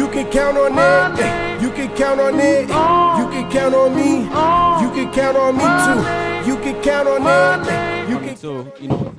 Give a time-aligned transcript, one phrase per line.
[0.00, 0.72] You can count on
[1.18, 1.60] it.
[1.60, 2.62] You can count on it.
[2.62, 4.20] You can count on me.
[4.20, 6.50] You can count on me too.
[6.50, 8.08] You can count on it.
[8.08, 9.14] You can So, you know,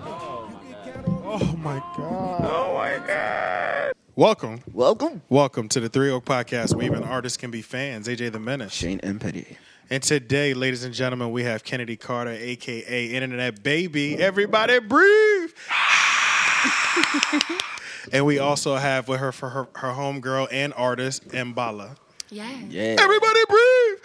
[1.24, 2.50] Oh my god.
[2.52, 3.94] Oh my god.
[4.16, 4.64] Welcome.
[4.74, 8.08] Welcome, Welcome to the Three Oak Podcast where even artists can be fans.
[8.08, 8.74] AJ the Menace.
[8.74, 9.20] Shane M.
[9.20, 9.58] Petty.
[9.92, 14.18] And today, ladies and gentlemen, we have Kennedy Carter, aka Internet Baby.
[14.18, 15.52] Everybody breathe.
[18.12, 21.98] and we also have with her for her, her homegirl and artist, Mbala.
[22.30, 22.50] Yeah.
[22.70, 22.96] Yeah.
[23.00, 24.00] Everybody breathe.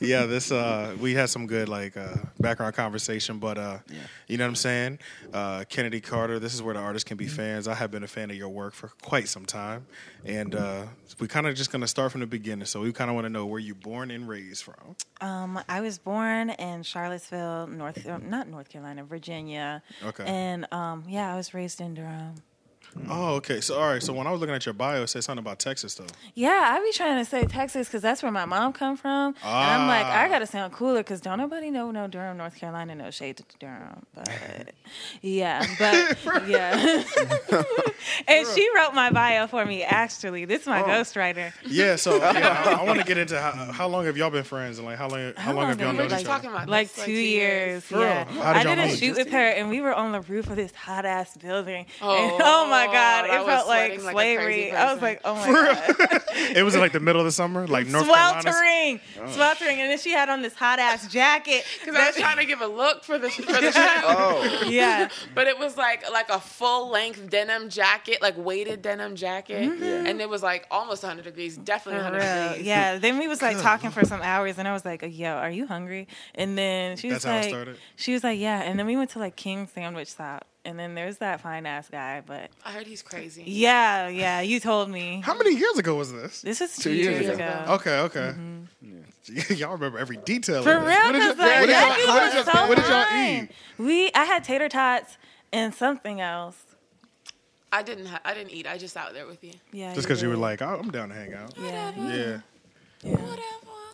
[0.00, 3.78] Yeah, this uh we had some good like uh background conversation, but uh
[4.26, 4.98] you know what I'm saying?
[5.32, 7.68] Uh Kennedy Carter, this is where the artists can be fans.
[7.68, 9.86] I have been a fan of your work for quite some time.
[10.24, 10.86] And uh
[11.20, 12.66] we kind of just gonna start from the beginning.
[12.66, 14.96] So we kind of want to know where you born and raised from.
[15.20, 19.82] Um, I was born in Charlottesville, North, not North Carolina, Virginia.
[20.04, 20.24] Okay.
[20.24, 22.34] And um, yeah, I was raised in Durham.
[23.08, 23.60] Oh, okay.
[23.60, 24.02] So all right.
[24.02, 26.06] So when I was looking at your bio, it said something about Texas though.
[26.34, 29.44] Yeah, I be trying to say Texas because that's where my mom come from, and
[29.44, 30.22] I'm like, Ah.
[30.22, 33.44] I gotta sound cooler because don't nobody know no Durham, North Carolina, no shade to
[33.60, 34.28] Durham, but
[35.22, 37.02] yeah, but yeah.
[38.28, 39.82] and she wrote my bio for me.
[39.82, 41.52] Actually, this is my ghostwriter.
[41.66, 41.96] Yeah.
[41.96, 44.78] So yeah, I, I want to get into how, how long have y'all been friends
[44.78, 46.48] and like how long how, long have y'all known have each been other?
[46.48, 47.84] talking like this, two years.
[47.84, 48.24] For Yeah.
[48.24, 48.98] How did I y'all did a meet?
[48.98, 51.86] shoot with her, and we were on the roof of this hot ass building.
[52.00, 54.72] Oh, and, oh my god, it was felt like sweating like slavery.
[54.72, 56.22] I was like, oh my god,
[56.56, 58.42] It was in like the middle of the summer, like North Carolina.
[58.42, 59.00] sweltering,
[59.32, 61.64] sweltering, and then she had on this hot ass jacket.
[61.84, 65.08] Because I was trying to give a look for the for the shoot, Oh, yeah,
[65.34, 70.20] but it was like like a full length denim jacket, like weighted denim jacket, and
[70.20, 72.12] it was like almost 100 degrees, definitely Mm-hmm.
[72.12, 72.48] 100 real.
[72.50, 72.66] degrees.
[72.66, 72.98] Yeah.
[72.98, 75.66] Then we was like talking for some hours, and I was like, "Yo, are you
[75.66, 77.76] hungry?" And then she was That's how it like, started?
[77.96, 80.94] "She was like, yeah." And then we went to like King Sandwich Shop, and then
[80.94, 82.22] there's that fine ass guy.
[82.24, 83.42] But I heard he's crazy.
[83.46, 85.20] yeah, yeah, you told me.
[85.24, 86.42] How many years ago was this?
[86.42, 87.44] This is two, Two years, years ago.
[87.64, 87.72] ago.
[87.74, 88.34] Okay, okay.
[88.38, 89.54] Mm-hmm.
[89.54, 90.62] Y'all remember every detail.
[90.62, 90.96] For of real.
[90.96, 92.76] What did because y'all- like what did that y'all- dude what did so y'all- what
[92.78, 93.48] did y'all eat?
[93.78, 95.18] We, I had tater tots
[95.52, 96.56] and something else.
[97.70, 98.66] I didn't ha- I didn't eat.
[98.66, 99.52] I just out there with you.
[99.72, 101.52] Yeah, Just because you were like, oh, I'm down to hang out.
[101.60, 102.40] yeah, Yeah.
[103.02, 103.16] yeah.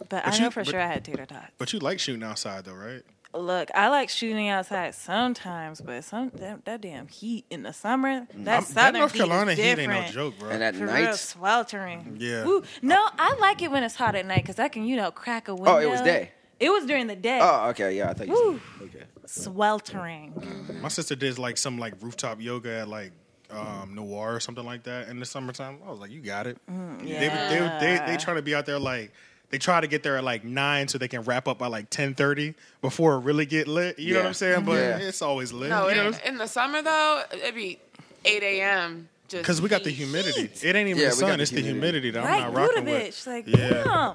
[0.09, 1.51] But, I But know you- for but- sure I had tater tots.
[1.59, 3.03] But you like shooting outside though, right?
[3.34, 8.27] Look, I like shooting outside sometimes, but some that, that damn heat in the summer,
[8.34, 10.50] that I'm- that North heat Carolina is heat ain't no joke, bro.
[10.50, 11.15] and at For real, night.
[11.17, 12.17] sweltering.
[12.21, 12.47] Yeah.
[12.47, 15.11] Ooh, no, I like it when it's hot at night because I can, you know,
[15.11, 15.73] crack a window.
[15.73, 16.31] Oh, it was day.
[16.61, 17.41] It was during the day.
[17.43, 17.97] Oh, okay.
[17.97, 18.61] Yeah, I thought you Woo.
[18.78, 18.89] said.
[18.89, 19.05] Okay.
[19.27, 20.78] Sweltering.
[20.81, 23.12] My sister did like some like rooftop yoga at like
[23.50, 25.78] um, Noir or something like that in the summertime.
[25.87, 26.59] I was like, you got it.
[26.71, 29.12] Mm, They, they, they, they try to be out there like
[29.55, 31.89] they try to get there at like nine so they can wrap up by like
[31.89, 34.01] ten thirty before it really get lit.
[34.01, 34.65] You know what I'm saying?
[34.65, 34.97] But Yeah.
[34.99, 35.71] it's always lit.
[35.71, 37.79] No, you know, in, in the summer though, it'd be
[38.25, 39.09] 8 a.m.
[39.29, 40.07] Just because we got the heat.
[40.07, 40.51] humidity.
[40.67, 42.11] It ain't even Yeah, the sun; the it's the humidity humidity.
[42.11, 43.27] that Right, I'm not rocking Budovich.
[43.27, 43.27] with.
[43.29, 44.15] Like, Yeah.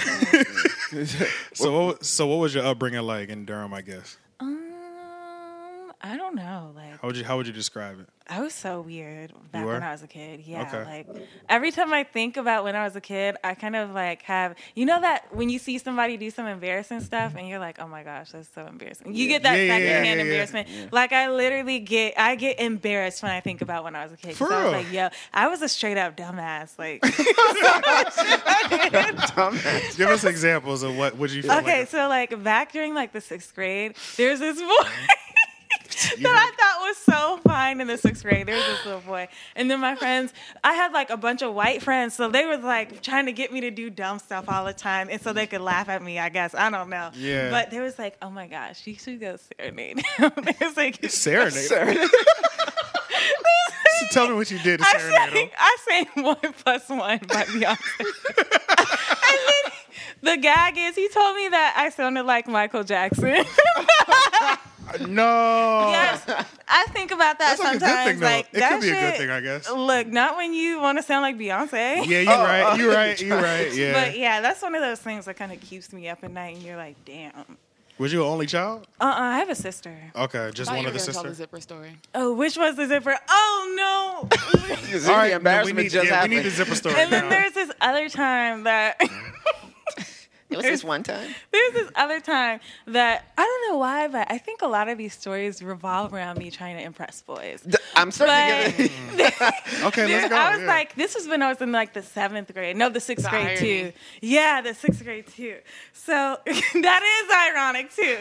[0.00, 1.06] damn.
[1.54, 3.72] So, what, so what was your upbringing like in Durham?
[3.72, 4.16] I guess.
[6.02, 6.72] I don't know.
[6.74, 8.06] Like, How would you How would you describe it?
[8.26, 10.44] I was so weird back when I was a kid.
[10.46, 10.84] Yeah, Okay.
[10.84, 11.08] like
[11.48, 14.54] every time I think about when I was a kid, I kind of like have
[14.76, 17.88] you know that when you see somebody do some embarrassing stuff and you're like, oh
[17.88, 19.12] my gosh, that's so embarrassing.
[19.14, 20.20] You get that Yeah, yeah, yeah, secondhand yeah, yeah.
[20.22, 20.68] embarrassment.
[20.92, 24.16] Like I literally get I get embarrassed when I think about when I was a
[24.16, 24.28] kid.
[24.28, 26.78] 'cause For I was like, yo, I was a straight up dumbass.
[26.78, 27.02] Like,
[28.62, 29.96] dumbass.
[29.96, 31.88] Give us examples of what would you feel okay, like.
[31.88, 34.66] so like back during like the sixth grade, there's this boy.
[36.22, 38.46] that I thought was so fine in the sixth grade.
[38.46, 39.28] There was this little boy.
[39.54, 40.32] And then my friends,
[40.64, 43.52] I had like a bunch of white friends, so they were like trying to get
[43.52, 45.08] me to do dumb stuff all the time.
[45.10, 46.54] And so they could laugh at me, I guess.
[46.54, 47.10] I don't know.
[47.14, 47.50] Yeah.
[47.50, 50.32] But there was like, oh my gosh, you should go serenade him.
[50.36, 52.08] it was like, Serenade.
[54.00, 55.50] So tell me what you did to I serenade sang, him.
[55.58, 57.76] I sang One Plus One by Beyonce.
[57.98, 59.72] and then
[60.22, 63.44] the gag is he told me that I sounded like Michael Jackson.
[64.98, 65.88] No.
[65.92, 66.24] yes,
[66.66, 68.10] I think about that That's like a good sometimes.
[68.10, 69.70] thing, like It could that be a good thing, I guess.
[69.70, 72.06] Look, not when you want to sound like Beyonce.
[72.06, 72.76] Yeah, you're right.
[72.76, 73.22] You're right.
[73.22, 73.72] You're right.
[73.72, 73.92] Yeah.
[73.92, 76.56] But yeah, that's one of those things that kind of keeps me up at night,
[76.56, 77.56] and you're like, damn.
[77.98, 78.88] Was you an only child?
[79.00, 79.96] Uh, uh I have a sister.
[80.16, 81.36] Okay, just I one you of were the gonna tell the sisters.
[81.36, 81.92] zipper story.
[82.16, 83.16] Oh, which was the zipper?
[83.28, 84.28] Oh no!
[84.28, 86.30] All All right, the embarrassment we need, just yeah, happened.
[86.30, 88.98] we need the zipper story and then there's this other time that
[90.50, 91.34] It was this one time.
[91.52, 94.98] there's this other time that I don't know why, but I think a lot of
[94.98, 97.60] these stories revolve around me trying to impress boys.
[97.62, 99.38] D- I'm starting to get.
[99.84, 100.36] Okay, let's go.
[100.36, 100.66] I was yeah.
[100.66, 102.76] like, this was when I was in like the seventh grade.
[102.76, 103.60] No, the sixth The grade irony.
[103.60, 103.92] too.
[104.20, 105.56] Yeah, the sixth grade too.
[105.92, 108.18] So that is ironic too.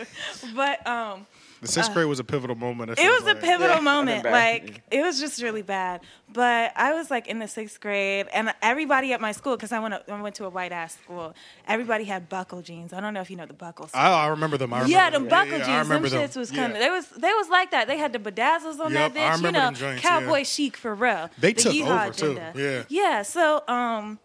[0.55, 1.25] But um,
[1.61, 2.91] The sixth grade was a pivotal moment.
[2.91, 4.25] It feels was a pivotal Yeah, moment.
[4.25, 4.31] I've.
[4.31, 6.01] Like it was just really bad.
[6.31, 9.79] But I was like in the sixth grade, and everybody at my school, because I
[9.79, 11.33] went to, I went to a white ass school,
[11.67, 12.93] everybody had buckle jeans.
[12.93, 13.89] I don't know if you know the buckle.
[13.93, 14.71] I, I remember them.
[14.73, 15.23] I remember yeah, them.
[15.23, 15.69] them buckle yeah, jeans.
[15.69, 16.29] I remember them them.
[16.29, 16.61] shits was Yeah.
[16.61, 17.87] kind of they was they was like that.
[17.87, 19.43] They had the bedazzles on Yep, that I bitch.
[19.45, 20.09] You know, them joints, yeah.
[20.09, 21.29] cowboy chic for real.
[21.39, 22.31] They The took yeehaw over, too.
[22.31, 22.53] agenda.
[22.55, 22.83] Yeah.
[22.89, 23.21] Yeah.
[23.23, 24.19] So um,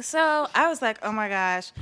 [0.00, 1.72] so I was like, oh my gosh.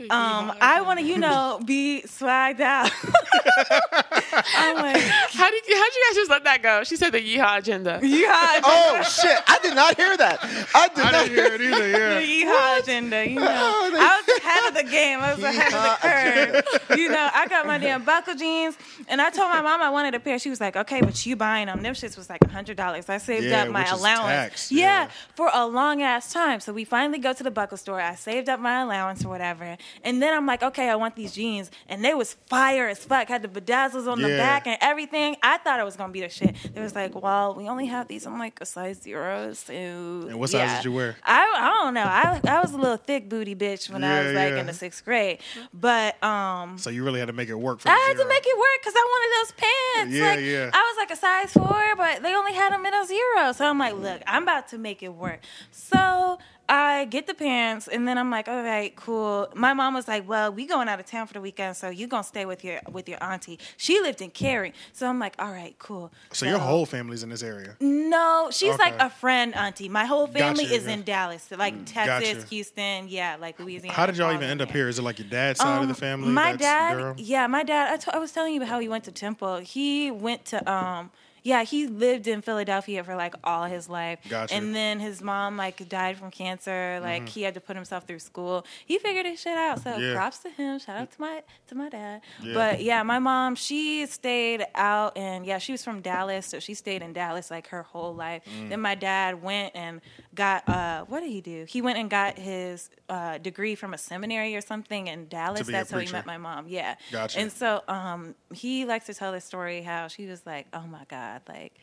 [0.00, 2.90] Um, I want to, you know, be swagged out.
[4.32, 6.84] I'm like, How did you, how'd you guys just let that go?
[6.84, 8.00] She said the yeehaw agenda.
[8.02, 8.62] yeehaw agenda.
[8.64, 9.38] Oh shit!
[9.46, 10.38] I did not hear that.
[10.74, 11.88] I did I not didn't hear it either.
[11.90, 12.20] Yeah.
[12.20, 13.46] The yeehaw agenda, you know.
[13.48, 15.18] Oh, I was ahead of the game.
[15.20, 16.98] I was ahead of the curve.
[16.98, 18.76] You know, I got my damn buckle jeans,
[19.08, 20.38] and I told my mom I wanted a pair.
[20.38, 21.82] She was like, "Okay, but you buying them?
[21.82, 24.28] Them shits was like hundred dollars." I saved Yeah, up my which is allowance.
[24.32, 25.10] tax, Yeah, yeah.
[25.34, 26.60] for a long ass time.
[26.60, 28.00] So we finally go to the buckle store.
[28.00, 31.32] I saved up my allowance or whatever, and then I'm like, "Okay, I want these
[31.32, 33.28] jeans," and they was fire as fuck.
[33.28, 34.36] Had the bedazzles on the Yeah.
[34.38, 35.36] back and everything.
[35.42, 36.54] I thought it was gonna be the shit.
[36.74, 40.38] They was like, "Well, we only have these." I'm like, "A size zero." So And
[40.38, 40.76] what size yeah.
[40.76, 41.16] did you wear?
[41.24, 42.04] I, I don't know.
[42.06, 44.72] I I was a little thick booty bitch when I Yeah, was like in the
[44.72, 45.38] sixth grade,
[45.74, 46.78] but um.
[46.78, 48.56] So you really had to make it work for I the had to make it
[48.56, 50.14] work because I wanted those pants.
[50.14, 50.70] Yeah, like, yeah.
[50.72, 53.52] I was like a size four, but they only had them in a zero.
[53.52, 55.40] So I'm like, look, I'm about to make it work.
[55.70, 56.38] So
[56.68, 59.48] I get the pants, and then I'm like, all right, cool.
[59.54, 62.06] My mom was like, well, we going out of town for the weekend, so you
[62.06, 63.58] gonna stay with your with your auntie.
[63.76, 66.12] She lived in Cary, so I'm like, all right, cool.
[66.32, 67.76] So your whole family's in this area.
[67.80, 69.88] No, she's like a friend auntie.
[69.88, 70.92] My whole family Gotcha, is yeah.
[70.92, 72.46] in Dallas, like Texas, Gotcha.
[72.48, 73.92] Houston, yeah, like Louisiana.
[73.94, 74.88] How did y'all even end up here?
[74.88, 76.28] Is it like your dad's side of the Um, family?
[76.28, 77.16] My dad, Durham?
[77.18, 78.00] yeah, my dad.
[78.08, 79.58] I I was telling you how he went to Temple.
[79.58, 81.10] He went to um.
[81.42, 84.20] Yeah, he lived in Philadelphia for like all his life.
[84.28, 84.54] Gotcha.
[84.54, 84.64] Mm-hmm.
[84.64, 86.98] And then his mom like died from cancer.
[87.02, 88.64] Like he had to put himself through school.
[88.86, 89.82] He figured his shit out.
[89.82, 90.14] So Yeah.
[90.14, 90.78] props to him.
[90.78, 92.20] Shout out to my to my dad.
[92.42, 92.54] Yeah.
[92.54, 96.74] But yeah, my mom, she stayed out and yeah, she was from Dallas, so she
[96.74, 98.42] stayed in Dallas like her whole life.
[98.44, 98.68] Mm.
[98.70, 100.00] Then my dad went and
[100.34, 101.64] got uh what did he do?
[101.68, 105.66] He went and got his uh degree from a seminary or something in Dallas.
[105.66, 106.66] That's how he met my mom.
[106.68, 106.96] Yeah.
[107.10, 107.38] Gotcha.
[107.38, 111.04] And so um he likes to tell this story how she was like, "Oh my
[111.08, 111.74] god, like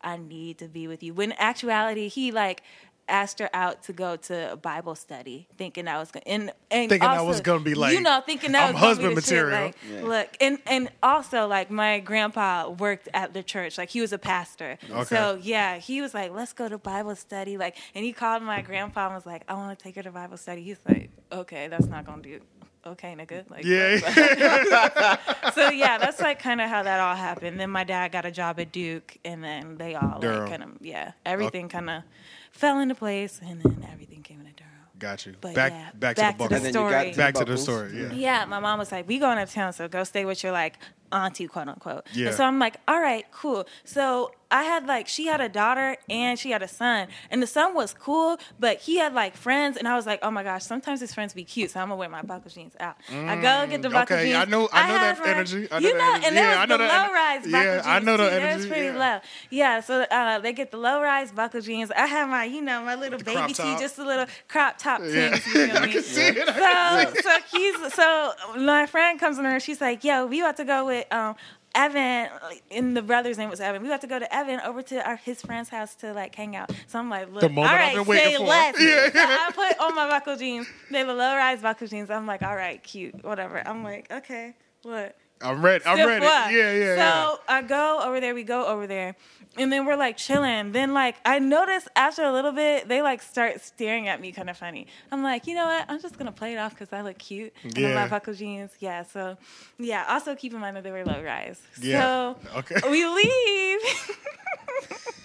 [0.00, 2.62] I need to be with you." When in actuality, he like
[3.08, 6.88] asked her out to go to a Bible study, thinking I was gonna and, and
[6.88, 9.14] Thinking that also, was gonna be, like, you know thinking that I'm was husband be
[9.16, 9.72] the shit, material.
[9.92, 14.12] like, Look, and and also like my grandpa worked at the church, like he was
[14.12, 14.78] a pastor.
[14.90, 15.04] Okay.
[15.04, 18.60] So yeah, he was like, "Let's go to Bible study," like, and he called my
[18.62, 21.68] grandpa and was like, "I want to take her to Bible study." He's like, "Okay,
[21.68, 22.40] that's not gonna do."
[22.86, 23.50] Okay, nigga.
[23.50, 25.50] Like, Yeah.
[25.52, 27.58] so yeah, that's like kind of how that all happened.
[27.60, 30.40] Then my dad got a job at Duke, and then they all Durham.
[30.40, 32.02] like kind of yeah, everything kind of
[32.50, 34.72] fell into place, and then everything came into Durham.
[34.98, 35.34] Got you.
[35.40, 36.56] But back, yeah, back to the to bucket.
[36.56, 37.10] And then you got story.
[37.12, 37.90] to back to the story.
[37.96, 38.12] Yeah.
[38.12, 40.52] Yeah, my mom was like, "We going out of town, so go stay with your
[40.52, 40.78] like
[41.12, 42.28] auntie, quote unquote." Yeah.
[42.28, 45.96] And so I'm like, "All right, cool." So I had like she had a daughter
[46.08, 49.76] and she had a son, and the son was cool, but he had like friends,
[49.76, 51.96] and I was like, "Oh my gosh!" Sometimes his friends be cute, so I'm gonna
[51.96, 52.96] wear my buckle jeans out.
[53.10, 54.36] I go get the buckle Mm, okay, jeans.
[54.36, 55.68] I know- I know had that energy.
[55.70, 56.26] I know you that know, energy.
[56.28, 57.86] and Yeah, was I know the that low rise buckle yeah, jeans.
[57.86, 58.30] I know the too.
[58.30, 59.12] That was energy, pretty yeah.
[59.14, 59.20] low.
[59.50, 61.90] Yeah, so uh, they get the low rise buckle jeans.
[61.90, 65.36] I have my, you know, my little baby tee, just a little crop top Yeah.
[65.36, 65.46] things.
[65.46, 67.14] You feel I can see it.
[67.14, 69.60] So, so he's so my friend comes in there.
[69.60, 71.36] She's like, "Yo, we about to go with um
[71.74, 72.28] Evan."
[72.70, 73.82] And the brother's name was Evan.
[73.82, 76.56] We about to go to Evan over to our, his friend's house to like hang
[76.56, 76.70] out.
[76.86, 78.44] So I'm like, "Look, The moment all I've been waiting say for.
[78.44, 79.10] less." Yeah.
[79.10, 80.66] So I put on my buckle jeans.
[80.90, 82.10] They were low rise buckle jeans.
[82.10, 85.84] I'm like, "All right, cute, whatever." I'm like, "Okay, what?" I'm ready.
[85.86, 86.24] I'm ready.
[86.24, 86.52] what?
[86.52, 88.34] Yeah, yeah, So I go over there.
[88.34, 89.14] We go over there,
[89.56, 90.72] and then we're like chilling.
[90.72, 94.50] Then like I notice after a little bit, they like start staring at me kind
[94.50, 94.86] of funny.
[95.12, 95.84] I'm like, you know what?
[95.88, 97.94] I'm just gonna play it off because I look cute and in Yeah.
[97.94, 98.72] my buckle jeans.
[98.80, 99.04] Yeah.
[99.04, 99.36] So
[99.78, 100.04] yeah.
[100.08, 101.60] Also keep in mind that they were low rise.
[101.80, 102.00] Yeah.
[102.00, 102.76] So Okay.
[102.90, 103.80] we leave.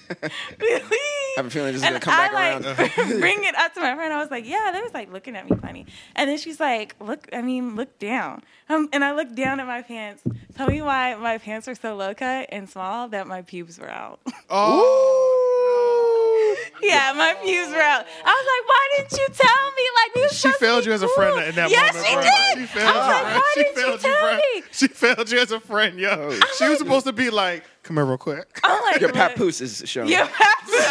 [0.59, 0.83] we leave.
[0.91, 3.19] I have a feeling this is And gonna come I back like around.
[3.19, 4.13] bring it up to my friend.
[4.13, 6.95] I was like, "Yeah." They was like looking at me funny, and then she's like,
[6.99, 10.21] "Look, I mean, look down." Um, and I looked down at my pants.
[10.55, 13.89] Tell me why my pants are so low cut and small that my pubes were
[13.89, 14.19] out.
[14.49, 16.55] Oh.
[16.81, 18.05] yeah, my pubes were out.
[18.25, 20.93] I was like, "Why didn't you tell me?" Like we was She failed be you
[20.93, 22.05] as a friend in that yes, moment.
[22.05, 22.23] Yes, she bro.
[22.23, 22.57] did.
[22.59, 23.33] She failed I was you, like, bro.
[23.33, 24.35] "Why she didn't you failed tell bro.
[24.35, 26.09] me?" She failed you as a friend, yo.
[26.11, 28.59] Oh, she was supposed to be like, come here real quick.
[28.63, 30.09] I'm like, Your "Look." papoose is showing.
[30.09, 30.87] Your papoose.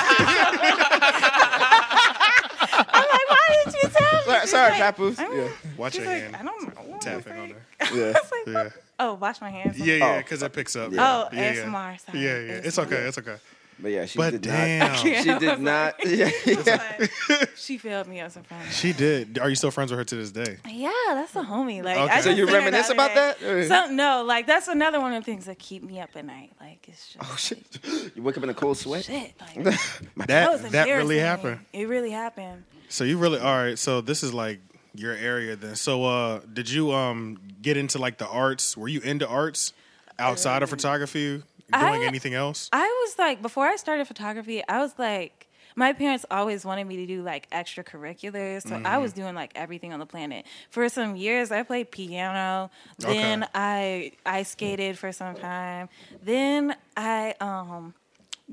[2.74, 5.18] I'm like, "Why didn't you tell me?" Sorry, sorry like, papoose.
[5.18, 5.48] I'm- Yeah.
[5.76, 6.36] Watch your like, hand.
[6.36, 6.98] I don't know.
[7.00, 7.92] Tapping on there.
[7.94, 8.12] Yeah.
[8.12, 8.68] Like, Yeah.
[9.00, 9.78] Oh, wash my hands.
[9.78, 10.18] Yeah, yeah, Oh.
[10.18, 10.92] because it picks up.
[10.92, 12.18] Oh, yeah, ASMR, sorry.
[12.20, 12.60] Yeah, yeah.
[12.62, 12.96] It's okay.
[12.98, 13.36] It's okay.
[13.80, 14.78] But yeah, she But did damn.
[14.92, 14.96] not.
[15.02, 15.94] She did not.
[16.06, 18.70] Yeah, But she failed me as a friend.
[18.70, 19.38] She did.
[19.38, 20.58] Are you still friends with her to this day?
[20.68, 21.82] Yeah, that's a homie.
[21.82, 22.12] Like, Okay.
[22.14, 23.42] I So you seen her reminisce the about that?
[23.42, 26.24] Or- So, no, like that's another one of the things that keep me up at
[26.24, 26.52] night.
[26.60, 27.64] Like it's just Oh shit!
[28.16, 29.04] You wake up in a cold sweat.
[29.04, 29.32] shit.
[29.40, 31.60] Like, That that was that really happened.
[31.72, 32.64] It really happened.
[32.88, 33.78] So you really all right?
[33.78, 34.60] So this is like
[34.94, 35.74] your area then.
[35.76, 38.76] So uh, did you um get into like the arts?
[38.76, 39.72] Were you into arts
[40.18, 41.42] outside of photography?
[41.72, 42.68] Doing I- anything else?
[42.72, 46.96] I was like, before I started photography, I was like, my parents always wanted me
[46.96, 48.68] to do like extracurriculars.
[48.68, 49.02] So I Mm-hmm.
[49.02, 50.44] was doing like everything on the planet.
[50.70, 52.70] For some years, I played piano.
[52.98, 53.52] Then Okay.
[53.54, 55.88] I I skated for some time.
[56.22, 57.94] Then I um.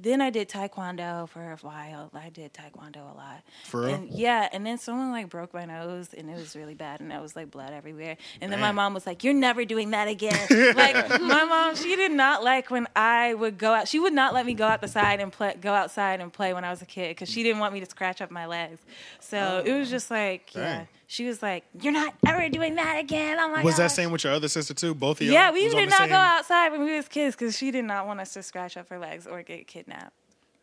[0.01, 2.09] Then I did taekwondo for a while.
[2.13, 3.43] I did taekwondo a lot.
[3.65, 3.95] For real?
[3.95, 7.11] And yeah, and then someone like broke my nose and it was really bad and
[7.11, 8.15] there was like blood everywhere.
[8.39, 10.39] And then my mom was like, You're never doing that again.
[10.75, 13.87] like my mom, she did not like when I would go out.
[13.89, 16.53] She would not let me go out the side and play go outside and play
[16.53, 18.79] when I was a kid because she didn't want me to scratch up my legs.
[19.19, 20.85] So oh, it was just like, yeah.
[21.09, 21.13] Dang.
[21.15, 23.37] She was like, You're not ever doing that again.
[23.39, 24.93] Oh my was that same with your other sister too?
[24.93, 25.33] Both of y'all?
[25.33, 27.71] Yeah, we was on did not same- go outside when we was kids because she
[27.71, 30.13] did not want us to scratch up her legs or get kidnapped.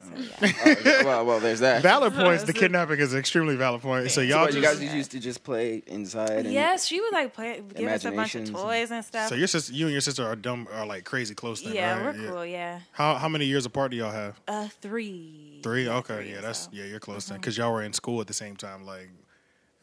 [0.01, 0.53] So yeah.
[0.87, 1.83] Oh, well, well, there's that.
[1.83, 2.45] Valid points.
[2.45, 4.05] The kidnapping is an extremely valid point.
[4.11, 6.31] So So y'all what, you just guys used to just play inside.
[6.31, 9.31] And, yes, she would like play, give us a bunch of toys and stuff.
[9.31, 11.63] so your sister, you and your sister are dumb, are like crazy close.
[11.63, 12.17] Then, yeah, right?
[12.17, 12.47] we're cool.
[12.47, 14.39] Yeah, How how many years apart do y'all have?
[14.47, 15.61] uh, three.
[15.63, 15.89] Three.
[15.89, 16.69] Okay, three, yeah, that's so.
[16.69, 16.77] Mm-hmm.
[16.77, 18.85] yeah, you're close then because y'all were in school at the same time.
[18.85, 19.09] Like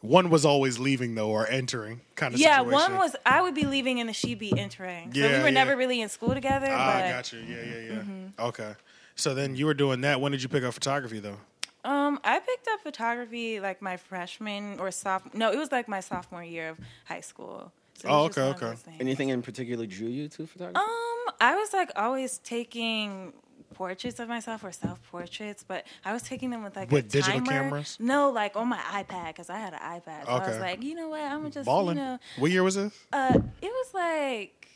[0.04, 2.40] one was always leaving though or entering kind of.
[2.40, 2.72] Yeah, situation.
[2.72, 5.12] one was I would be leaving and she'd be entering.
[5.12, 5.50] so Yeah, we were yeah.
[5.50, 6.68] never really in school together.
[6.70, 7.40] Ah, but got you.
[7.40, 7.92] Yeah, yeah, yeah.
[8.00, 8.26] Mm-hmm.
[8.40, 8.74] Okay.
[9.16, 10.20] So then you were doing that.
[10.20, 11.38] When did you pick up photography though?
[11.84, 15.32] um, I picked up photography like my freshman or sophomore.
[15.34, 17.72] No, it was like my sophomore year of high school.
[17.98, 18.74] So Oh, okay, okay.
[19.00, 20.76] Anything in particular drew you to photography?
[20.76, 23.32] Um, I was like always taking
[23.74, 27.08] portraits of myself or self portraits, but I was taking them with like With a
[27.08, 27.50] digital timer.
[27.50, 27.96] cameras?
[28.00, 30.24] No, like on my iPad because I had an iPad.
[30.26, 31.20] So I was like, you know what?
[31.22, 31.96] I'm gonna just Balling.
[31.96, 32.18] you know.
[32.38, 32.96] What year was this?
[33.12, 34.68] Uh, it was like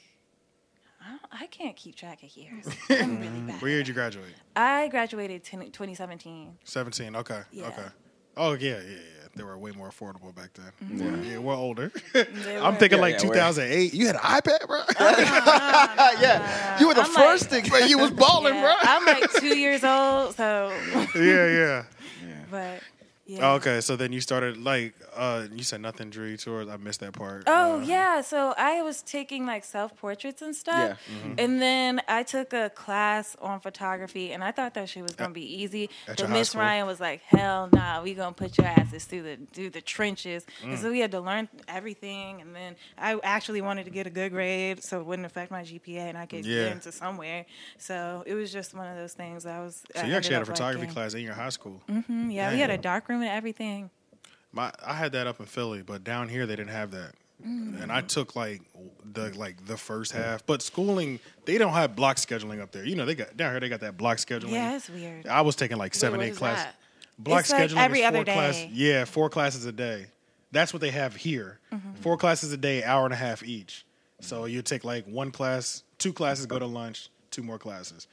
[1.01, 2.67] I, I can't keep track of years.
[2.91, 3.63] I'm really bad.
[3.63, 4.35] Year did you graduate?
[4.57, 6.59] I graduated 10, 2017.
[6.65, 7.17] Seventeen.
[7.17, 7.41] Okay.
[7.53, 7.69] Yeah.
[7.69, 7.87] Okay.
[8.39, 8.97] Oh yeah, yeah, yeah.
[9.35, 10.73] They were way more affordable back then.
[10.83, 11.31] Mm-hmm.
[11.31, 11.93] Yeah, we're older.
[12.15, 13.95] I'm thinking Yeah, like yeah, we're- 2008.
[13.95, 14.81] You had an iPad, bro.
[16.21, 17.89] yeah, you were the I'm first like- thing.
[17.89, 21.07] you was balling, Yeah, I'm like two years old, so bro.
[21.23, 21.85] Yeah, yeah.
[22.51, 22.81] but
[23.29, 23.53] yeah.
[23.53, 26.69] Oh, okay, so then you started like uh you said nothing drew you towards.
[26.71, 27.45] I missed that part.
[27.47, 31.15] Oh Uh, yeah, so I was taking like self portraits and stuff, Yeah.
[31.19, 31.35] Mm-hmm.
[31.39, 35.35] and then I took a class on photography, and I thought that shit was gonna
[35.35, 35.91] be easy.
[36.09, 36.55] at But Miss?
[36.55, 40.47] Ryan was like, "Hell nah, we gonna put your asses through the through the trenches."
[40.63, 40.71] Mm.
[40.71, 44.11] And so we had to learn everything, and then I actually wanted to get a
[44.11, 46.65] good grade, so it wouldn't affect my GPA, and I could Yeah.
[46.65, 47.45] get into somewhere.
[47.79, 49.45] So it was just one of those things.
[49.47, 49.83] I was.
[49.95, 51.81] So you actually had a photography class in your high school.
[51.89, 53.91] Mm-hmm, yeah, we had a dark room and everything.
[54.53, 57.13] My I had that up in Philly, but down here they didn't have that.
[57.47, 57.81] Mm.
[57.83, 58.63] And I took like
[59.13, 62.85] the like the first half, but schooling they don't have block scheduling up there.
[62.85, 64.51] You know they got down here they got that block scheduling.
[64.51, 65.27] Yeah, it's weird.
[65.27, 66.65] I was taking like seven, what eight is classes.
[66.65, 66.75] that?
[67.19, 68.71] Block It's like scheduling every is other four class- day.
[68.73, 70.07] Yeah, four classes a day.
[70.51, 71.59] That's what they have here.
[72.01, 73.85] Four classes a day, hour and a half each.
[74.21, 78.09] So you take like one class, two classes, go to lunch, two more classes.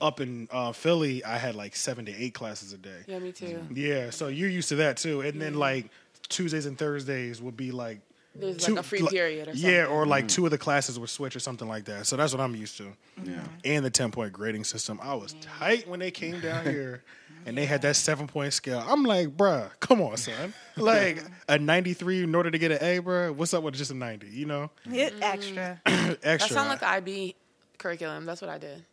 [0.00, 3.00] Up in uh, Philly, I had like seven to eight classes a day.
[3.06, 3.60] Yeah, me too.
[3.74, 5.20] Yeah, so you're used to that too.
[5.20, 5.90] And then like
[6.28, 8.00] Tuesdays and Thursdays would be like
[8.34, 11.36] There's like a free period or Yeah, or like two of the classes would switch
[11.36, 12.06] or something like that.
[12.06, 12.92] So that's what I'm used to.
[13.24, 13.40] Yeah.
[13.64, 14.98] And the ten point grading system.
[15.02, 17.02] I was tight when they came down here
[17.46, 18.82] and they had that seven point scale.
[18.86, 20.54] I'm like, bruh, come on, son.
[20.76, 23.32] Like a 93 in order to get an A, bruh.
[23.32, 24.26] What's up with just a 90?
[24.28, 24.70] You know?
[24.90, 25.80] It extra.
[25.86, 26.08] extra.
[26.08, 26.54] That Extra.
[26.54, 27.36] sounds like the IB
[27.78, 28.24] curriculum.
[28.24, 28.84] That's what I did.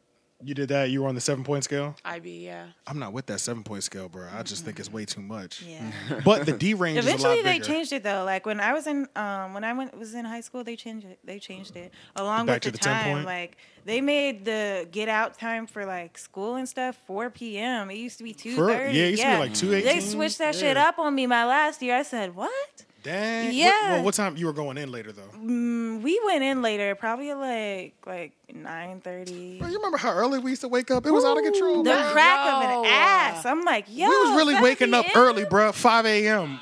[0.44, 1.96] You did that, you were on the seven point scale?
[2.06, 2.68] IB, yeah.
[2.88, 4.28] I'm not with that seven point scale, bro.
[4.36, 5.62] I just think it's way too much.
[5.62, 5.92] Yeah.
[6.26, 7.66] But the D range is a Eventually, lot they bigger.
[7.66, 8.24] changed it though.
[8.24, 11.06] Like when I was in, um, when I went was in high school, they changed
[11.08, 11.20] it.
[11.24, 13.24] They changed it along Back with to the, the time.
[13.26, 17.90] Like they made the get out time for like school and stuff 4 p.m.
[17.92, 19.84] It used to be two For- yeah, it used to be like 2:18.
[19.84, 21.96] They switched that shit up on me my last year.
[21.96, 23.46] I said, "What?" Dang.
[23.48, 23.92] What- Yeah.
[23.94, 25.30] well, what time you were going in later though?
[25.38, 29.60] Mm, we went in later, probably like like nine thirty.
[29.60, 31.06] Bro, you remember how early we used to wake up?
[31.06, 31.84] It was out of control.
[31.84, 32.12] The bruh.
[32.12, 33.46] crack of an ass.
[33.46, 35.18] I'm like, yo, we was really waking up p.m.?
[35.24, 35.72] early, bro.
[35.72, 36.60] 5 a.m.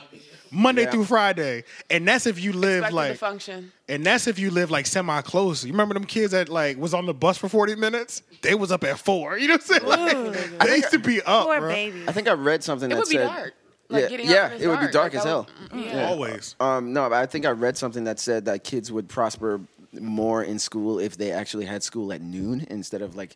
[0.52, 0.90] Monday Yeah.
[0.92, 3.72] through Friday, and that's if you live Expected to like, function.
[3.88, 5.64] and that's if you live like semi close.
[5.64, 8.24] You remember them kids that like was on the bus for 40 minutes?
[8.42, 9.38] They was up at four.
[9.40, 10.58] You know what I'm saying?
[10.58, 11.70] Like, they used to be up, Poor bruh.
[11.70, 12.04] baby.
[12.08, 13.28] I think I read something It that would be said.
[13.28, 13.54] dark.
[13.90, 15.48] Like Yeah, getting yeah, when it's it would be dark Like, as that hell.
[15.72, 16.08] was- yeah.
[16.08, 16.56] Always.
[16.60, 19.60] Um, no, but I think I read something that said that kids would prosper
[20.00, 23.36] more in school if they actually had school at noon instead of like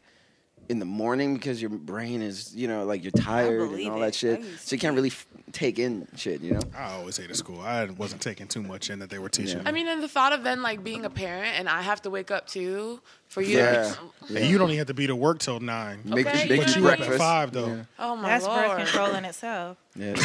[0.70, 4.06] in the morning because your brain is, you know, like you're tired and all it.
[4.06, 4.42] that shit.
[4.62, 6.62] So you can't really f- take in shit, you know.
[6.76, 7.60] I always hated school.
[7.62, 9.58] I wasn't taking too much in that they were teaching.
[9.58, 9.64] Yeah.
[9.68, 12.10] I mean, and the thought of then like being a parent and I have to
[12.10, 13.58] wake up too for you.
[13.58, 13.94] Yeah.
[14.30, 16.00] To, And you don't even have to be to work till nine.
[16.06, 16.62] Make, Okay, make.
[16.62, 17.20] But you you up at breakfast.
[17.20, 17.68] five though.
[17.68, 17.84] Yeah.
[18.00, 18.78] oh my That's birth lord.
[18.80, 19.78] control in itself.
[19.96, 20.16] Yeah.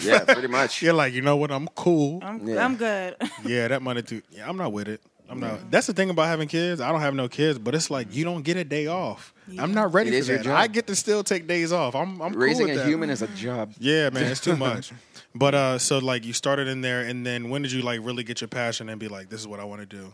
[0.00, 0.80] yeah, pretty much.
[0.82, 1.50] You're like, you know what?
[1.50, 2.20] I'm cool.
[2.22, 2.64] I'm, Yeah.
[2.64, 3.16] I'm good.
[3.44, 4.22] Yeah, that money too.
[4.30, 5.00] Yeah, I'm not with it.
[5.28, 5.72] I'm not.
[5.72, 6.80] That's the thing about having kids.
[6.80, 9.34] I don't have no kids, but it's like you don't get a day off.
[9.58, 10.44] I'm not ready It for is your that.
[10.44, 10.56] job.
[10.58, 11.94] I get to still take days off.
[11.94, 12.88] I'm, I'm Raising cool with a that.
[12.88, 13.72] human is a job.
[13.78, 14.92] Yeah, man, it's too much.
[15.34, 18.24] but uh, so like you started in there, and then when did you like really
[18.24, 20.12] get your passion and be like, this is what I want to do?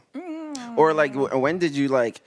[0.76, 2.20] Or like, when did you like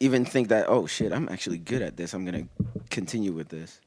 [0.00, 0.66] even think that?
[0.68, 2.14] Oh shit, I'm actually good at this.
[2.14, 2.48] I'm gonna
[2.90, 3.80] continue with this.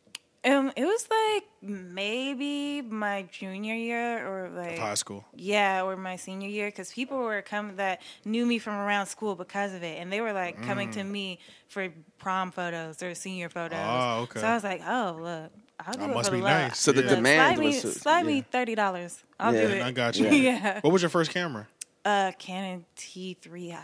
[0.45, 5.25] Um, it was like maybe my junior year or like High school.
[5.35, 9.35] Yeah, or my senior year, because people were coming that knew me from around school
[9.35, 13.49] because of it, and they were like coming to me for prom photos or senior
[13.49, 13.77] photos.
[13.77, 14.17] Mm.
[14.17, 14.39] Oh, okay.
[14.39, 16.61] So I was like, oh look, I'll do That it must for the be love.
[16.69, 16.79] nice.
[16.79, 17.09] So the Yeah.
[17.15, 19.23] Demand slide me, was slide me thirty dollars.
[19.39, 19.67] I'll Yeah.
[19.67, 19.81] do it.
[19.83, 20.27] I got you.
[20.31, 20.79] yeah.
[20.81, 21.67] What was your first camera?
[22.05, 23.77] Uh, Canon T3i.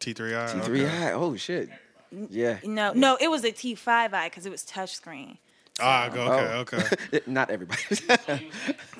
[0.00, 0.62] T3i.
[0.64, 1.06] Three okay.
[1.08, 1.12] eye.
[1.12, 1.70] Oh shit.
[2.30, 2.58] Yeah.
[2.62, 5.38] No, no, it was a T5i because it was touchscreen.
[5.80, 6.60] Ah, go- okay, Oh.
[6.60, 7.20] okay.
[7.26, 7.80] Not everybody.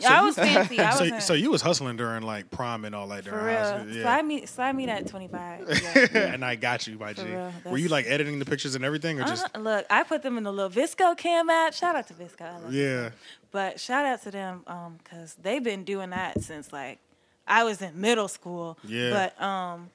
[0.09, 0.81] I was fancy.
[0.81, 1.23] I so, wasn't.
[1.23, 3.85] so you was hustling during like prom and all that for during high real.
[3.93, 4.03] school.
[4.03, 5.69] Slide me, slide me that twenty five.
[6.13, 6.33] Yeah.
[6.33, 7.23] and I got you, my G.
[7.23, 9.61] Real, Were you like editing the pictures and everything, or just Uh-huh.
[9.61, 11.75] Look, I put them in the little VSCO cam app.
[11.75, 12.41] Shout out to VSCO.
[12.43, 12.83] I love yeah?
[13.09, 13.13] VSCO.
[13.53, 14.65] But shout out to them
[14.99, 16.99] because they've been doing that since like
[17.47, 18.79] I was in middle school.
[18.83, 19.31] Yeah.
[19.39, 19.91] But um,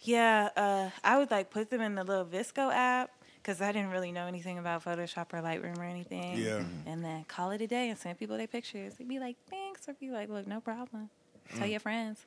[0.00, 3.10] yeah, uh, I would like put them in the little VSCO app
[3.46, 6.36] because I didn't really know anything about Photoshop or Lightroom or anything.
[6.36, 6.64] Yeah.
[6.84, 8.94] And then call it a day and send people their pictures.
[8.94, 11.10] They'd be like, thanks, or be like, look, no problem.
[11.52, 11.58] Mm.
[11.58, 12.26] Tell your friends.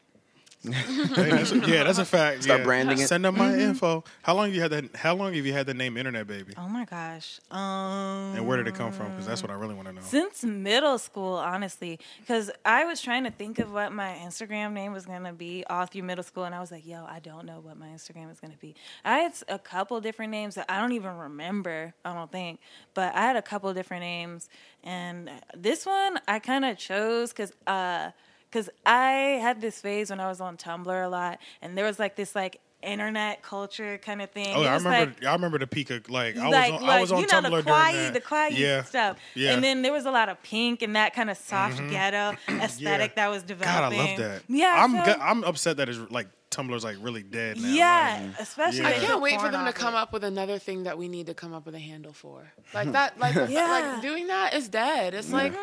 [0.62, 2.44] Hey, that's a- yeah, that's a fact.
[2.44, 2.66] Start yeah.
[2.66, 3.08] branding it.
[3.08, 3.60] Send them my Mm-hmm.
[3.62, 4.04] info.
[4.24, 4.94] How long have you had that?
[4.96, 6.54] How long have you had the name Internet Baby?
[6.58, 7.40] Oh my gosh.
[7.50, 9.10] Um, And where did it come from?
[9.12, 10.02] Because that's what I really want to know.
[10.02, 14.92] Since middle school, honestly, because I was trying to think of what my Instagram name
[14.92, 17.62] was gonna be all through middle school, and I was like, "Yo, I don't know
[17.62, 18.76] what my Instagram is gonna be."
[19.06, 21.94] I had a couple different names that I don't even remember.
[22.04, 22.60] I don't think,
[22.94, 24.50] but I had a couple different names,
[24.84, 27.54] and this one I kind of chose because.
[27.66, 28.12] Uh,
[28.52, 32.00] Cause I had this phase when I was on Tumblr a lot, and there was
[32.00, 34.56] like this like internet culture kind of thing.
[34.56, 35.14] Oh, I remember.
[35.14, 37.18] like, I remember the peak of like I like, was on, like I was on
[37.18, 37.22] Tumblr.
[37.22, 38.84] you know Tumblr the quiet, the quiet yeah.
[38.84, 39.18] stuff.
[39.36, 39.54] Yeah.
[39.54, 41.90] And then there was a lot of pink and that kind of soft mm-hmm.
[41.90, 43.98] ghetto aesthetic that was God, I developing.
[44.00, 44.42] love that.
[44.48, 47.68] Yeah, I'm so- I'm upset that it's like Tumblr's like really dead now.
[47.70, 48.82] yeah, especially.
[48.82, 48.90] Yeah.
[48.90, 49.98] I can't wait for them to come it.
[49.98, 52.52] up with another thing that we need to come up with a handle for.
[52.74, 53.68] Like that, like Yeah.
[53.68, 55.14] like doing that is dead.
[55.14, 55.54] It's like,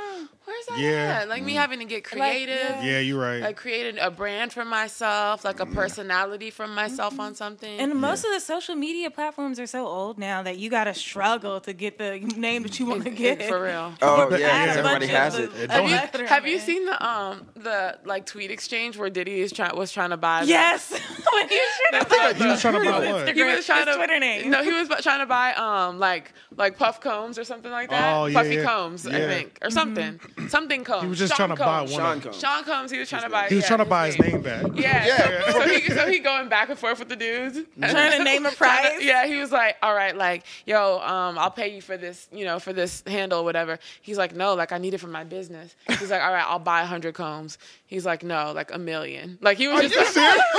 [0.45, 1.19] where's that Yeah.
[1.23, 1.29] at?
[1.29, 1.57] Like me mm.
[1.57, 2.55] having to get creative.
[2.55, 2.85] yeah.
[2.85, 3.43] Yeah, you're right.
[3.43, 5.75] I created a brand for myself, like a mm.
[5.75, 7.35] personality for myself on mm-hmm.
[7.35, 7.81] something.
[7.81, 11.61] And most of the social media platforms are so old now that you gotta struggle
[11.63, 13.43] to get the name that you want to get.
[13.43, 13.93] for real.
[14.03, 15.51] Oh Or yeah, add 'cause everybody has it.
[15.57, 19.53] It Have you, have you seen the um the like tweet exchange where Diddy is
[19.53, 20.43] trying was trying to buy?
[20.43, 20.91] the- Yes,
[21.33, 23.35] when you should have done He was trying to buy His what?
[23.35, 24.51] He was trying to Twitter name.
[24.51, 28.17] No, he was trying to buy um like like puff combs or something like that.
[28.17, 28.65] Oh, yeah, Puffy yeah.
[28.65, 31.03] combs, I think, or something, something combs.
[31.03, 31.93] He was just Sean trying to buy Combs.
[31.93, 32.01] one.
[32.01, 32.41] Sean Combs.
[32.41, 32.91] Sean Combs.
[32.91, 33.49] He was trying to buy.
[33.49, 34.65] he was yeah, trying to buy his name back.
[34.75, 35.07] Yeah.
[35.07, 35.53] Yeah.
[35.53, 37.59] So he so he going back and forth with the dudes.
[37.81, 39.05] Trying to name a Trying price.
[39.05, 42.45] yeah, he was like, "All right, like, yo, um, I'll pay you for this, you
[42.45, 45.25] know, for this handle, or whatever." He's like, "No, like, I need it for my
[45.25, 48.79] business." He's like, "All right, I'll buy a hundred combs." He's like, "No, like a
[48.79, 49.39] million.
[49.41, 50.17] Like he was just,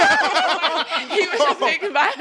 [1.09, 2.15] he was just thinking about.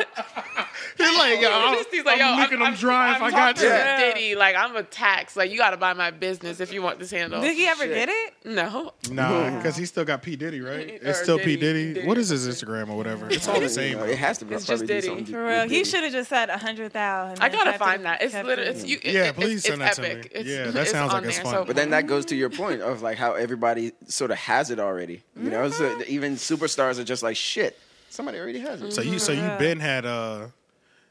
[0.98, 3.28] He's like, yo, I'm, He's like, I'm yo, leaking I'm, them dry I'm, if I'm
[3.28, 3.76] I got talking to.
[3.76, 5.36] to Diddy, like I'm a tax.
[5.36, 7.40] Like you got to buy my business if you want this handle.
[7.40, 8.34] Did he ever get it?
[8.44, 11.00] No, Nah, because he still got P Diddy, right?
[11.04, 11.94] Or It's still P Diddy, Diddy.
[11.94, 13.28] Diddy What or is his Instagram or whatever?
[13.28, 13.98] It's all the same.
[13.98, 15.24] You it has to be It's just do Diddy.
[15.24, 17.42] For real, he should have just said a hundred thousand.
[17.42, 18.22] I gotta find that.
[18.22, 18.98] It's literally, it's you.
[19.04, 20.08] Yeah, it's- please it's, send that to me.
[20.08, 20.32] epic.
[20.34, 21.44] It's, Yeah, that sounds on like it's there.
[21.44, 21.54] fun.
[21.54, 24.70] So, But then that goes to your point of like how everybody sort of has
[24.70, 25.22] it already.
[25.40, 26.02] You know, so Mm-hmm.
[26.08, 27.75] even superstars are just like shit.
[28.10, 28.92] Somebody already has it.
[28.92, 29.58] So you, so you Yeah.
[29.58, 30.46] been had uh,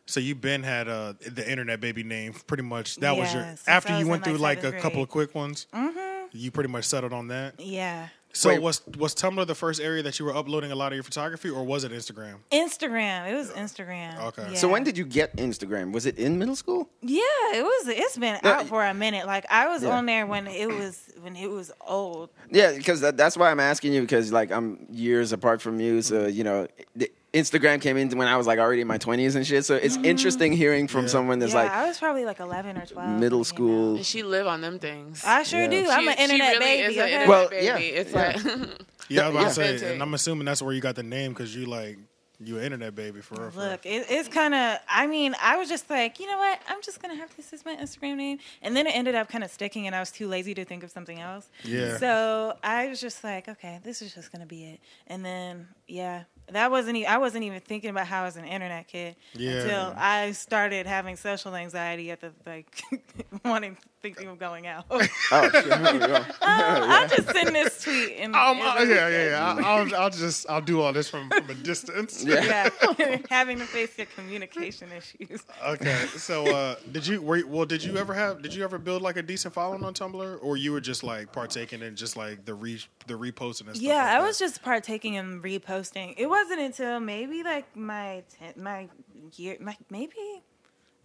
[0.06, 2.98] so you been had uh the internet baby name pretty much.
[2.98, 4.68] That was your Yeah, since after I you was went in, through like, like a
[4.68, 5.68] seventh couple of quick ones.
[5.74, 6.28] Mm-hmm.
[6.32, 7.60] You pretty much settled on that.
[7.60, 8.08] Yeah.
[8.36, 8.62] So Wait.
[8.62, 11.50] was was Tumblr the first area that you were uploading a lot of your photography,
[11.50, 12.36] or was it Instagram?
[12.52, 13.32] Instagram.
[13.32, 14.22] It was Instagram.
[14.26, 14.48] Okay.
[14.52, 14.58] Yeah.
[14.58, 15.94] So when did you get Instagram?
[15.94, 16.90] Was it in middle school?
[17.02, 17.22] Yeah,
[17.54, 17.88] it was.
[17.88, 19.26] It's been No, out for a minute.
[19.26, 19.92] Like I was Yeah.
[19.98, 22.30] on there when it was when it was old.
[22.52, 26.02] Yeah, because that, that's why I'm asking you because like I'm years apart from you,
[26.02, 29.36] so you know, the Instagram came in when I was like already in my 20s
[29.36, 29.66] and shit.
[29.66, 31.10] So it's interesting hearing from Yeah.
[31.10, 31.66] someone that's Mm-hmm.
[31.68, 33.10] yeah, like I was probably like eleven or twelve.
[33.20, 33.96] middle when it came school.
[33.98, 35.24] and she live on them things.
[35.26, 35.68] I sure Yeah.
[35.68, 35.84] do.
[35.86, 36.94] She- I'm an she internet really baby.
[36.94, 37.66] Is an internet Well, baby.
[37.66, 38.18] yeah, It's yeah.
[38.18, 38.70] like
[39.10, 39.94] Yeah, I was about to say, Authentic.
[39.94, 41.98] and I'm assuming that's where you got the name because you like
[42.40, 43.50] You an internet baby for real.
[43.52, 43.70] for real.
[43.70, 44.78] Look, it, it's kind of.
[44.90, 46.60] I mean, I was just like, you know what?
[46.68, 49.42] I'm just gonna have this as my Instagram name, and then it ended up kind
[49.44, 51.48] of sticking, and I was too lazy to think of something else.
[51.64, 51.98] Yeah.
[51.98, 54.80] So I was just like, okay, this is just gonna be it.
[55.08, 56.98] And then, yeah, that wasn't.
[56.98, 59.52] E- I wasn't even thinking about how I was an internet kid Yeah.
[59.62, 62.82] until I started having social anxiety at the like
[63.46, 64.86] wanting thinking of going out.
[64.92, 65.64] Oh, shit.
[65.64, 66.24] Here we go.
[66.42, 69.56] I'll just send this tweet and, Um, and uh, yeah, yeah, yeah.
[69.58, 72.24] I- I'll, I'll just I'll do all this from, from a distance.
[72.24, 72.70] Yeah.
[73.00, 75.42] yeah, having to face your communication issues.
[75.66, 76.06] Okay.
[76.18, 77.66] So, uh, did you were, well?
[77.66, 78.44] Did you ever have?
[78.44, 81.32] Did you ever build like a decent following on Tumblr, or you were just like
[81.32, 83.82] partaking in just like the re the reposting and stuff?
[83.82, 84.28] Yeah, like I that?
[84.28, 86.14] was just partaking in reposting.
[86.18, 88.88] It wasn't until maybe like my ten, my
[89.36, 90.44] year, my, maybe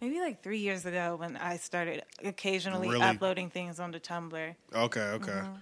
[0.01, 3.01] maybe like three years ago when I started occasionally Really?
[3.01, 4.55] uploading things onto Tumblr.
[4.75, 5.01] Okay.
[5.01, 5.31] Okay.
[5.31, 5.53] Mm-hmm.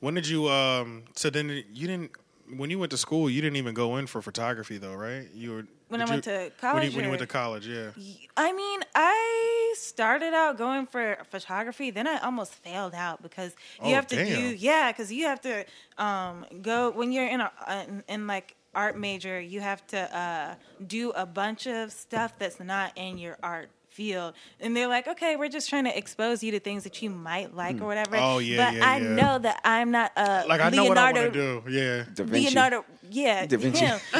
[0.00, 0.48] When did you?
[0.50, 1.04] Um.
[1.14, 2.10] So then you didn't.
[2.58, 5.26] When you went to school, you didn't even go in for photography, though, right?
[5.32, 7.66] You were When I went you- to When you, college when you went to college,
[7.66, 7.90] yeah.
[8.36, 13.52] I mean, I started out going for photography, then I almost failed out because
[13.82, 15.64] you Oh, have to do yeah, because you have to
[15.96, 17.50] um, go when you're in a
[17.88, 20.54] in, in like art major, you have to uh,
[20.86, 25.36] do a bunch of stuff that's not in your art field and they're like okay
[25.36, 28.38] we're just trying to expose you to things that you might like or whatever Oh,
[28.38, 29.08] yeah, but yeah, i yeah.
[29.14, 31.78] know that i'm not uh Like I know what I leonardo want to do.
[31.78, 32.04] Yeah.
[32.12, 32.48] Da Vinci.
[32.48, 33.84] Leonardo, yeah, Da Vinci.
[33.86, 33.98] him.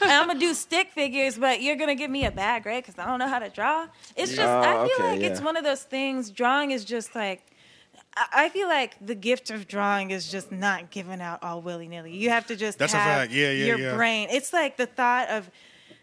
[0.00, 3.06] I'm gonna do stick figures, but you're gonna give me a bad grade because I
[3.06, 3.86] don't know how to draw.
[4.16, 6.30] It's just, Oh, I feel okay, like it's one of those things.
[6.30, 7.42] Drawing is just like,
[8.16, 11.88] I I feel like the gift of drawing is just not given out all willy
[11.88, 12.12] nilly.
[12.16, 13.32] You have to just That's a have fact.
[13.32, 13.94] Yeah, yeah, your yeah.
[13.96, 14.28] brain.
[14.30, 15.50] It's like the thought of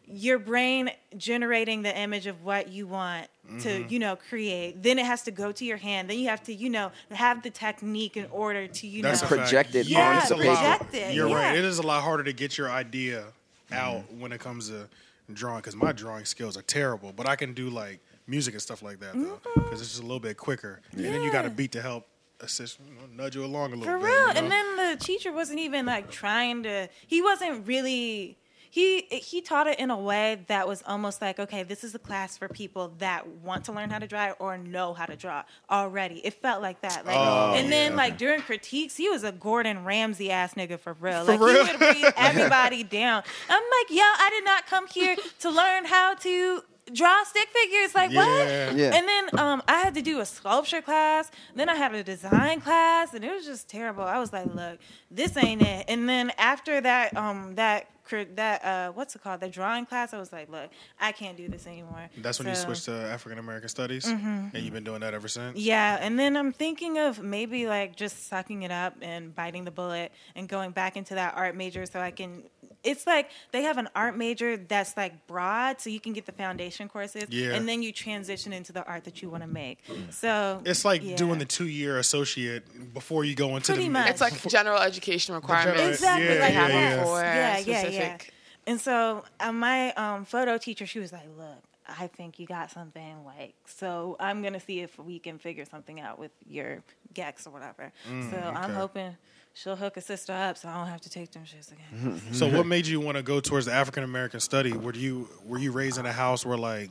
[0.05, 3.59] your brain generating the image of what you want Mm-hmm.
[3.59, 6.41] to you know create then it has to go to your hand then you have
[6.43, 9.31] to you know have the technique in order to you That's know a.
[9.31, 10.85] Project it Yeah, it's onto lot- paper.
[10.85, 11.35] project You're yeah.
[11.49, 11.57] right.
[11.57, 13.25] It is a lot harder to get your idea
[13.73, 14.87] out when it comes to
[15.33, 17.11] drawing because my drawing skills are terrible.
[17.13, 20.05] But I can do like music and stuff like that though because it's just a
[20.05, 20.79] little bit quicker.
[20.95, 21.07] yeah.
[21.07, 21.57] And then you got a Mm-hmm.
[21.57, 22.07] Beat to help
[22.39, 24.05] assist, you know, nudge you along a little For bit.
[24.05, 24.27] real.
[24.27, 24.39] you know?
[24.39, 28.37] And then the teacher wasn't even like trying to he wasn't really
[28.73, 31.99] he he taught it in a way that was almost like, okay, this is a
[31.99, 35.43] class for people that want to learn how to draw or know how to draw
[35.69, 36.25] already.
[36.25, 37.05] It felt like that.
[37.05, 37.97] Like Oh, and then yeah.
[37.97, 41.23] like during critiques, he was a Gordon Ramsay ass nigga for real.
[41.23, 41.65] For like real?
[41.67, 43.21] he would read everybody down.
[43.47, 47.95] I'm like, yo, I did not come here to learn how to draw stick figures.
[47.95, 48.67] Like Yeah.
[48.67, 48.75] what?
[48.77, 48.95] Yeah.
[48.95, 51.31] And then um, I had to do a sculpture class.
[51.55, 54.03] Then I had a design class, and it was just terrible.
[54.03, 54.79] I was like, "Look,
[55.11, 57.87] this ain't it." And then after that, um, that
[58.35, 59.39] that uh, what's it called?
[59.39, 60.13] The drawing class.
[60.13, 60.69] I was like, "Look,
[60.99, 64.53] I can't do this anymore." That's when you So- switched to African American studies, and
[64.53, 65.57] you've been doing that ever since.
[65.57, 69.71] Yeah, and then I'm thinking of maybe like just sucking it up and biting the
[69.71, 72.43] bullet and going back into that art major so I can.
[72.83, 76.31] It's like they have an art major that's like broad, so you can get the
[76.33, 77.53] foundation courses, Yeah.
[77.55, 79.79] and then you transition into the art that you want to make.
[80.11, 81.15] So It's like yeah.
[81.15, 83.91] doing the two year associate before you go into Pretty the.
[83.93, 84.09] much.
[84.09, 85.77] It's like general education requirements.
[85.79, 87.03] general- exactly Yeah, like yeah, yeah.
[87.05, 87.93] For yeah, yeah, specific.
[87.95, 88.71] yeah.
[88.71, 92.71] And so uh, my um, photo teacher, she was like, "Look, I think you got
[92.71, 93.25] something.
[93.25, 96.81] Like, so I'm gonna see if we can figure something out with your
[97.13, 97.91] gex or whatever.
[98.05, 99.17] so I'm Mm, hoping
[99.53, 102.21] she'll hook a sister up, so I don't have to take them shits again.
[102.33, 104.73] So, what made you want to go towards the African American study?
[104.73, 106.89] Were you were you raised in a house where like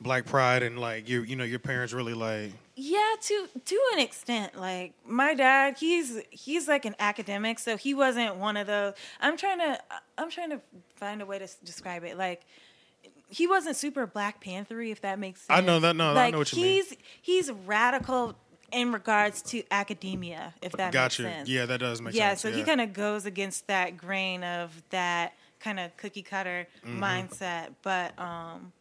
[0.00, 3.98] Black Pride and like you you know your parents really like Yeah, to to an
[4.00, 4.58] extent.
[4.58, 8.94] Like my dad, he's he's like an academic, so he wasn't one of those.
[9.20, 9.78] I'm trying to
[10.18, 10.60] I'm trying to
[10.96, 12.16] find a way to describe it.
[12.18, 12.42] Like
[13.28, 15.56] he wasn't super Black Panthery, if that makes sense.
[15.56, 16.72] I know that- no, I like, know what you mean.
[16.82, 18.34] he's he's radical
[18.72, 21.22] in regards to academia, if that makes gotcha?
[21.22, 21.48] sense.
[21.48, 22.18] Yeah, that does make sense.
[22.18, 22.40] yeah, sense.
[22.42, 27.02] so he kind of goes against that grain of that kind of cookie cutter Mm-hmm.
[27.02, 27.74] mindset.
[27.82, 28.72] But um,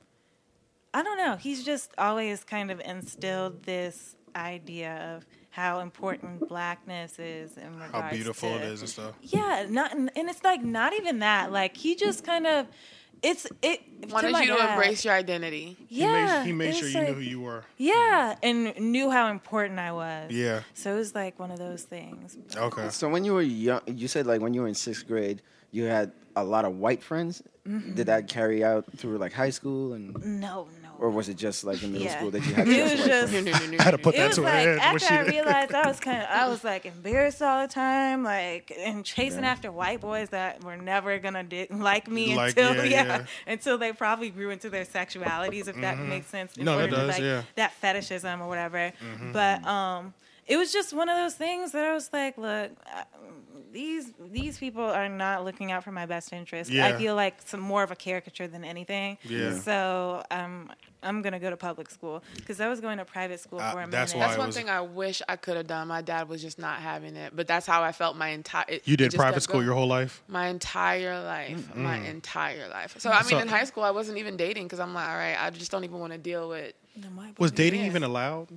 [0.94, 1.36] I don't know.
[1.36, 7.92] He's just always kind of instilled this idea of how important blackness is in regards
[7.94, 9.14] how beautiful to, it is and stuff.
[9.22, 11.52] Yeah, not and it's like not even that.
[11.52, 12.68] Like he just kind of
[13.22, 15.78] it's it Wanted my you to dad, embrace your identity.
[15.90, 17.64] Yeah, he made, he made sure was you knew who you were.
[17.78, 20.32] Yeah, and knew how important I was.
[20.32, 20.62] Yeah.
[20.74, 22.38] So it was like one of those things.
[22.56, 22.90] Okay.
[22.90, 25.84] So when you were young, you said like when you were in sixth grade, you
[25.84, 27.44] had a lot of white friends.
[27.68, 27.94] Mm-hmm.
[27.96, 30.79] Did that carry out through like high school, and No, no.
[31.00, 32.18] Or was it just like in middle Yeah.
[32.18, 33.46] school that you had It just was just- friends?
[33.46, 34.80] No, no, no, no, I had to put that it was to her head when
[34.80, 38.24] after she I realized I was kind of I was like embarrassed all the time,
[38.24, 42.76] like and chasing after white boys that were never gonna di- like me Like, until
[42.76, 43.18] yeah, yeah, yeah.
[43.20, 43.50] Mm-hmm.
[43.52, 46.58] until they probably grew into their sexualities, if that makes sense.
[46.58, 47.42] in No, that order to, does, like, yeah.
[47.56, 49.32] That fetishism or whatever, Mm-hmm.
[49.32, 50.14] but um.
[50.48, 53.04] It was just one of those things that I was like, look, I-
[53.72, 56.72] these these people are not looking out for my best interest.
[56.72, 56.88] Yeah.
[56.88, 59.20] I feel like some more of a caricature than anything.
[59.24, 59.54] Yeah.
[59.60, 63.60] So um, I'm gonna go to public school because I was going to private school
[63.60, 63.92] Uh, for a minute.
[63.92, 65.88] that's why That's one was- thing I wish I could have done.
[65.88, 68.66] My dad was just not having it, but that's how I felt my entire.
[68.84, 69.66] You did private school going.
[69.66, 70.22] your whole life.
[70.28, 72.96] My entire life, my entire life.
[73.00, 75.16] So I mean, So- in high school, I wasn't even dating because I'm like, all
[75.16, 76.74] right, I just don't even want to deal with.
[77.02, 77.88] Then why Was dating Yeah.
[77.88, 78.48] even allowed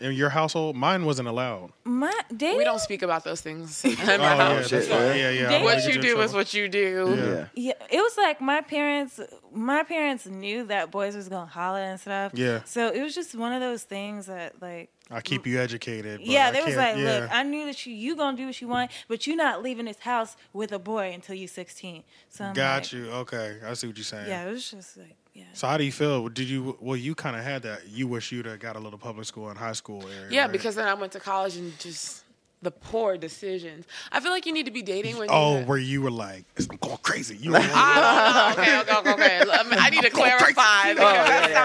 [0.00, 0.76] in your household?
[0.76, 1.72] Mine wasn't allowed.
[1.84, 2.58] my dating?
[2.58, 3.84] We don't speak about those things.
[3.84, 4.70] in my Oh yeah, house.
[4.70, 5.14] that's shit, yeah.
[5.14, 5.28] yeah, yeah.
[5.28, 6.34] I Dating- wanna What get you in do is trouble.
[6.34, 7.48] what you do.
[7.54, 7.72] Yeah.
[7.80, 9.20] Yeah, it was like my parents.
[9.52, 12.32] My parents knew that boys was gonna holler and stuff.
[12.34, 12.62] Yeah.
[12.64, 14.90] So it was just one of those things that like.
[15.12, 16.18] I keep you educated.
[16.20, 17.18] but Yeah, I they was can't- like, yeah.
[17.22, 19.86] look, I knew that you you gonna do what you want, but you're not leaving
[19.86, 22.04] this house with a boy until you're 16.
[22.28, 23.10] So I'm Got like, you.
[23.10, 24.28] Okay, I see what you're saying.
[24.28, 25.44] Yeah, it was just like yeah.
[25.52, 26.28] So how do you feel?
[26.28, 26.76] Did you?
[26.80, 27.88] Well, you kind of had that.
[27.88, 30.28] You wish you'd have got a little public school in high school area.
[30.30, 30.52] Yeah, right?
[30.52, 32.24] because then I went to college and just
[32.62, 33.86] the poor decisions.
[34.12, 35.66] I feel like you need to be dating when oh, you're.
[35.66, 37.36] where you were like, I'm going crazy.
[37.36, 39.00] You were like, I don't know.
[39.00, 39.50] Okay, okay, okay.
[39.50, 41.59] I, mean, I need to clarify because yeah, yeah.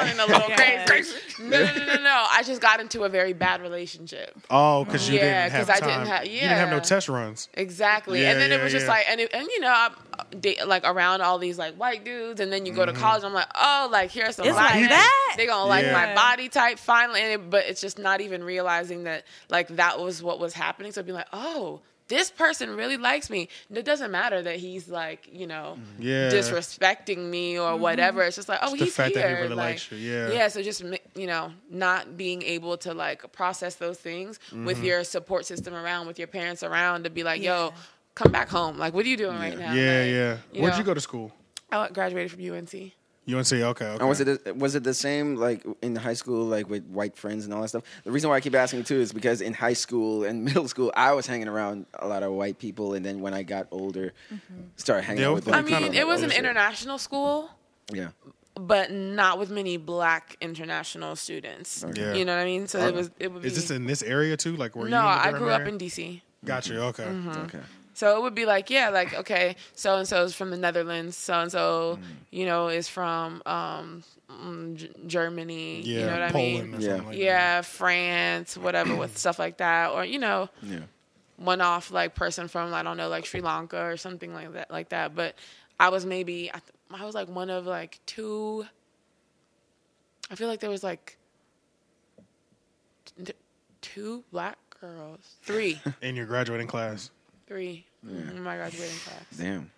[2.45, 4.35] Just got into a very bad relationship.
[4.49, 6.31] oh, because you Yeah, didn't have 'cause I didn't have- yeah.
[6.33, 7.49] You didn't have no test runs.
[7.53, 8.21] Exactly.
[8.21, 10.23] Yeah, and then yeah, it was just like, and, it, and you know, I'm uh,
[10.39, 13.01] date, like around all these like white dudes, and then you go to Mm-hmm.
[13.01, 13.23] college.
[13.23, 14.89] I'm like, oh, like here's some It's black like men.
[14.89, 15.33] that?
[15.37, 15.91] They gonna like Yeah.
[15.93, 19.99] my body type finally, and it, but it's just not even realizing that like that
[19.99, 20.91] was what was happening.
[20.91, 21.81] So I'd be like, oh.
[22.07, 23.49] This person really likes me.
[23.69, 26.29] And it doesn't matter that he's like, you know, Yeah.
[26.29, 28.21] disrespecting me or whatever.
[28.23, 29.41] It's just like, oh, Just the he's fact that he here.
[29.43, 30.29] really like, likes you, yeah.
[30.31, 30.47] yeah.
[30.47, 30.83] So just
[31.15, 34.85] you know, not being able to like process those things with Mm-hmm.
[34.85, 37.73] your support system around, with your parents around, to be like, yo,
[38.13, 38.77] come back home.
[38.77, 39.73] Like, what are you doing right now?
[39.73, 40.37] Yeah, Like, yeah.
[40.53, 40.77] you Where'd know.
[40.79, 41.31] you go to school?
[41.71, 42.91] I graduated from UNC.
[43.27, 43.51] UNC.
[43.51, 43.63] Okay.
[43.63, 43.97] okay.
[43.99, 47.45] And was it was it the same like in high school like with white friends
[47.45, 47.83] and all that stuff?
[48.03, 50.91] The reason why I keep asking too is because in high school and middle school
[50.95, 54.13] I was hanging around a lot of white people, and then when I got older,
[54.31, 54.61] mm-hmm.
[54.75, 55.47] started hanging Yeah, out with.
[55.47, 55.97] I I black mean, people.
[55.99, 56.39] it was an shit.
[56.39, 57.49] international school,
[57.91, 58.09] Yeah.
[58.55, 61.83] but not with many black international students.
[61.95, 62.13] Yeah.
[62.13, 62.67] You know what I mean?
[62.67, 63.11] So it uh, was.
[63.19, 63.47] It would be.
[63.47, 64.55] Is this in this area too?
[64.55, 65.07] Like where no, you?
[65.07, 65.73] in the I Durham grew up area?
[65.73, 66.21] in DC.
[66.45, 66.79] Got you.
[66.79, 67.03] Okay.
[67.03, 67.29] Mm-hmm.
[67.29, 67.59] Okay.
[67.95, 71.15] So it would be like, yeah, like okay, so and so is from the Netherlands,
[71.15, 71.97] so and so,
[72.29, 75.79] you know, is from um, mm, G- Germany.
[75.81, 75.99] Yeah.
[76.01, 76.75] you know what I Poland mean?
[76.75, 77.01] or Yeah.
[77.07, 80.79] like yeah, France, whatever, with stuff like that, or you know, Yeah.
[81.37, 84.69] one off like person from I don't know, like Sri Lanka or something like that,
[84.69, 85.15] like that.
[85.15, 85.35] But
[85.79, 88.65] I was maybe I, th- I was like one of like two.
[90.29, 91.17] I feel like there was like
[93.23, 93.31] t-
[93.81, 95.79] two black girls, three.
[96.01, 97.09] In your graduating class.
[97.47, 99.25] Three in my graduating class.
[99.37, 99.71] Damn.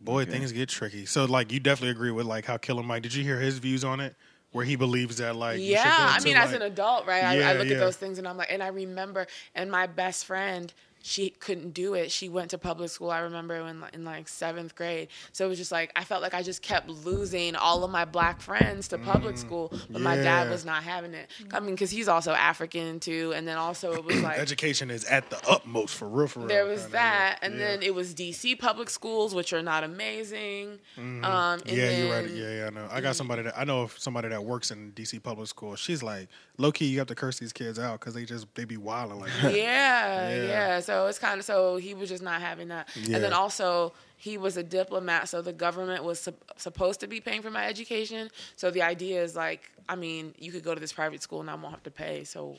[0.00, 0.32] Boy, Okay.
[0.32, 1.06] things get tricky.
[1.06, 3.02] So, like, you definitely agree with like how Killer Mike.
[3.02, 4.14] Did you hear his views on it?
[4.52, 7.06] Where he believes that like you Yeah, go I into, mean, as like- an adult,
[7.06, 7.24] right?
[7.24, 7.74] I, I look yeah.
[7.74, 10.72] at those things and I'm like, and I remember, and my best friend,
[11.06, 12.10] she couldn't do it.
[12.10, 13.10] She went to public school.
[13.10, 15.08] I remember in like, in like seventh grade.
[15.32, 18.06] So it was just like I felt like I just kept losing all of my
[18.06, 21.28] black friends to public school, but my dad Mm, was not having it.
[21.52, 25.04] I mean, because he's also African too, and then also it was like education is
[25.04, 26.26] at the utmost for real.
[26.26, 26.48] For real.
[26.48, 27.46] there was that, yeah.
[27.46, 27.60] and Yeah.
[27.66, 30.78] then it was DC public schools, which are not amazing.
[30.96, 31.76] Um, and Mm-hmm.
[31.76, 32.30] yeah, you're right.
[32.30, 32.88] Yeah, yeah, I know.
[32.90, 35.76] I got somebody that I know of somebody that works in DC public school.
[35.76, 38.64] She's like, low key, you have to curse these kids out because they just they
[38.64, 39.52] be wilding like that.
[39.54, 40.46] yeah, Yeah.
[40.46, 43.14] yeah, So it's kind of so he was just not having that, Yeah.
[43.16, 47.20] and then also he was a diplomat, so the government was sup- supposed to be
[47.20, 48.30] paying for my education.
[48.56, 51.50] So the idea is like, I mean, you could go to this private school and
[51.50, 52.24] I won't have to pay.
[52.24, 52.56] So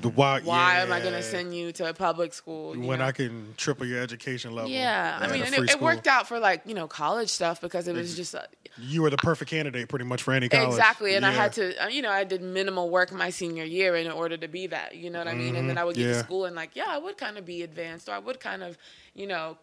[0.00, 0.40] The why?
[0.40, 3.04] why am I going to send you to a public school when know?
[3.04, 4.70] I can triple your education level?
[4.70, 7.86] Yeah, I mean, and it, it worked out for like you know college stuff because
[7.86, 8.42] it was just uh,
[8.78, 10.68] You were the perfect candidate, pretty much for any college.
[10.68, 13.94] Exactly, and I had to, uh, you know, I did minimal work my senior year
[13.94, 14.96] in order to be that.
[14.96, 15.54] You know what I mean?
[15.54, 16.12] And then I would get Mm-hmm.
[16.12, 16.18] Yeah.
[16.18, 18.62] to school and like, yeah, I would kind of be advanced, or I would kind
[18.62, 18.78] of,
[19.14, 19.58] you know,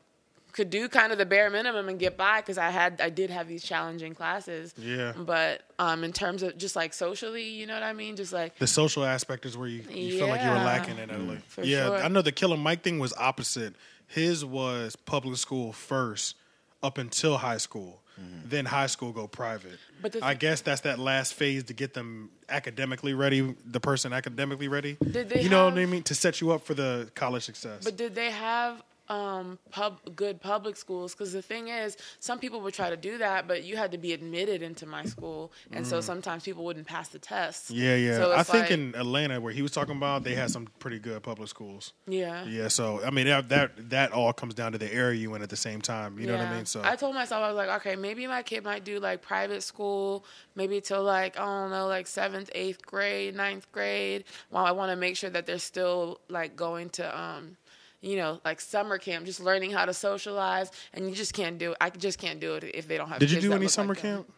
[0.51, 3.29] could do kind of the bare minimum and get by because I had, I did
[3.29, 4.73] have these challenging classes.
[4.77, 5.13] Yeah.
[5.17, 8.15] But um, in terms of just like socially, you know what I mean?
[8.15, 11.09] Just like The social aspect is where you, you feel like you were lacking in
[11.09, 11.39] Italy.
[11.47, 11.97] for yeah, sure.
[11.97, 13.75] I know the Killer Mike thing was opposite.
[14.07, 16.35] His was public school first
[16.83, 18.01] up until high school.
[18.45, 19.79] Then high school go private.
[20.01, 24.13] But the I guess that's that last phase to get them academically ready, the person
[24.13, 24.97] academically ready.
[25.01, 26.03] Did they you know what I mean?
[26.03, 27.83] To set you up for the college success.
[27.83, 31.13] But did they have um pub good public schools?
[31.13, 33.97] Because the thing is, some people would try to do that, but you had to
[33.97, 37.71] be admitted into my school, and so sometimes people wouldn't pass the test.
[37.71, 37.77] Mm.
[37.77, 38.17] yeah, yeah.
[38.17, 40.99] So I it's think in Atlanta, where he was talking about, they had some pretty
[40.99, 41.93] good public schools.
[42.07, 42.45] yeah.
[42.45, 45.41] Yeah, so I mean that that, that all comes down to the area you in
[45.41, 46.17] at the same time.
[46.19, 46.65] You know what I mean?
[46.65, 49.63] So I told myself I was like, okay, maybe my kid might do like private
[49.63, 54.23] school, maybe till like I don't know, like seventh, eighth grade, ninth grade.
[54.49, 57.57] While I want to make sure that they're still like going to, um,
[58.01, 61.71] you know, like summer camp, just learning how to socialize, and you just can't do
[61.71, 61.77] it.
[61.79, 63.19] I just can't do it if they don't have.
[63.19, 64.15] Did you do that any summer like them.
[64.23, 64.33] camp?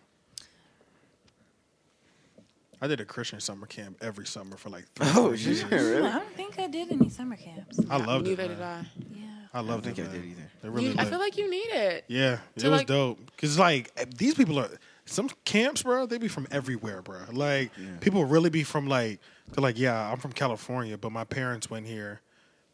[2.81, 5.71] I did a Christian summer camp every summer for like three, Oh, four shit, years.
[5.71, 6.07] really?
[6.07, 7.79] I don't think I did any summer camps.
[7.89, 8.31] I loved it.
[8.37, 8.85] Neither did I.
[9.15, 9.21] Yeah.
[9.53, 10.01] I loved think it.
[10.01, 10.15] I man.
[10.21, 10.51] did either.
[10.61, 12.03] They really You- I feel like you need it.
[12.09, 13.19] Yeah, it to, was like- dope.
[13.37, 14.69] Cause like eh, these people are
[15.05, 16.05] some camps, bro.
[16.05, 17.19] They be from everywhere, bro.
[17.31, 17.71] Like
[18.01, 19.19] people really be from like
[19.53, 22.19] they're like, yeah, I'm from California, but my parents went here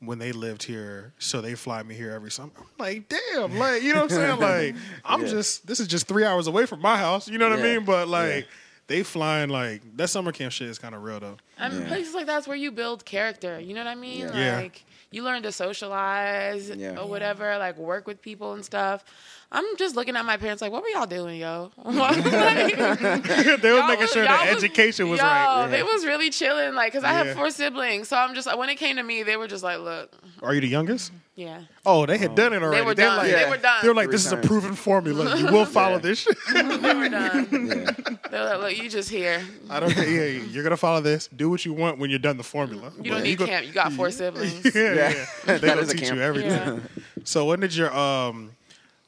[0.02, 2.52] when they lived here, so they fly me here every summer.
[2.58, 4.40] I'm like, damn, like you know what I'm saying?
[4.40, 5.28] Like I'm Yeah.
[5.28, 7.28] just this is just three hours away from my house.
[7.28, 7.86] You know what I mean?
[7.86, 8.46] But like.
[8.46, 8.52] Yeah.
[8.88, 11.38] They flying like that summer camp shit is kind of real though.
[11.60, 11.88] I mean, Yeah.
[11.90, 13.60] places like that's where you build character.
[13.60, 14.22] You know what I mean?
[14.22, 14.34] Yeah.
[14.36, 14.56] Yeah.
[14.58, 17.00] Like you learn to socialize Yeah.
[17.00, 19.04] or whatever, like work with people and stuff.
[19.52, 21.72] I'm just looking at my parents like, what were y'all doing, yo?
[21.84, 22.32] Like, they
[22.76, 25.68] was y'all making was- sure y'all education was yo, right.
[25.72, 27.24] they was really chilling, like, cause I Yeah.
[27.24, 29.80] have four siblings, so I'm just when it came to me, they were just like,
[29.80, 31.12] look, Are you the youngest?
[31.36, 32.78] yeah, Oh, they had done it already.
[32.82, 34.38] they were They're done, like, they were done, they were like, Three this is a
[34.38, 35.36] proven formula.
[35.38, 36.38] You will follow this shit.
[36.54, 37.48] they were done.
[37.52, 37.92] Yeah.
[38.30, 39.44] They were like, look, you just here.
[39.68, 39.96] I don't.
[39.98, 41.28] Yeah, you're gonna follow this.
[41.36, 42.92] Do what you want when you're done the formula.
[42.98, 43.66] You don't But need go- camp.
[43.66, 44.64] You got four siblings.
[44.64, 44.94] Yeah, yeah.
[44.94, 45.26] Yeah.
[45.46, 46.16] They That gonna teach camp.
[46.18, 46.52] you everything.
[46.52, 46.80] Yeah.
[47.24, 48.52] So when did your um,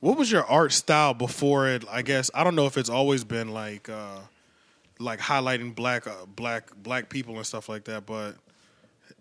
[0.02, 1.86] what was your art style before it?
[1.90, 4.20] I guess I don't know if it's always been like uh,
[5.00, 8.34] like highlighting black uh, black black people and stuff like that, but.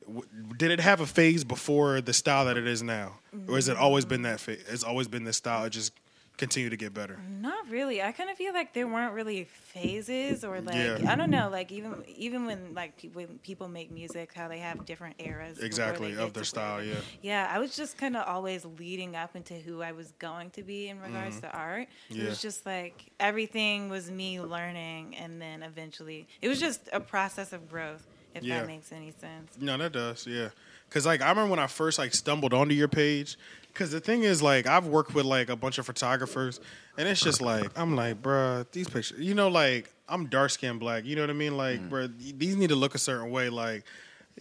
[0.07, 0.27] w-
[0.59, 3.77] Did it have a phase before the style that it is now, or has it
[3.77, 4.41] always been that?
[4.41, 5.65] Fa- it's always been this style.
[5.67, 5.93] It just
[6.41, 7.17] continue to get better.
[7.41, 8.03] Not really.
[8.03, 10.99] I kind of feel like there weren't really phases or like Yeah.
[11.13, 14.59] I don't know, like even even when like pe- when people make music, how they
[14.59, 15.59] have different eras.
[15.59, 16.95] Exactly, of their style, where yeah.
[17.23, 20.63] Yeah, I was just kind of always leading up into who I was going to
[20.63, 21.89] be in regards to art.
[22.09, 22.27] It Mm-hmm.
[22.29, 27.53] Was just like everything was me learning, and then eventually it was just a process
[27.53, 28.07] of growth.
[28.35, 28.59] If Yeah.
[28.61, 29.57] that makes any sense.
[29.59, 30.51] No, that does, yeah.
[30.91, 33.37] Cause like I remember when I first like stumbled onto your page.
[33.75, 36.61] Cause the thing is like I've worked with like a bunch of photographers,
[36.99, 39.19] and it's just like I'm like, bruh, these pictures.
[39.19, 41.05] You know, like I'm dark skinned black.
[41.05, 41.57] You know what I mean?
[41.57, 41.89] Like, mm.
[41.89, 43.49] bruh, these need to look a certain way.
[43.49, 43.85] Like.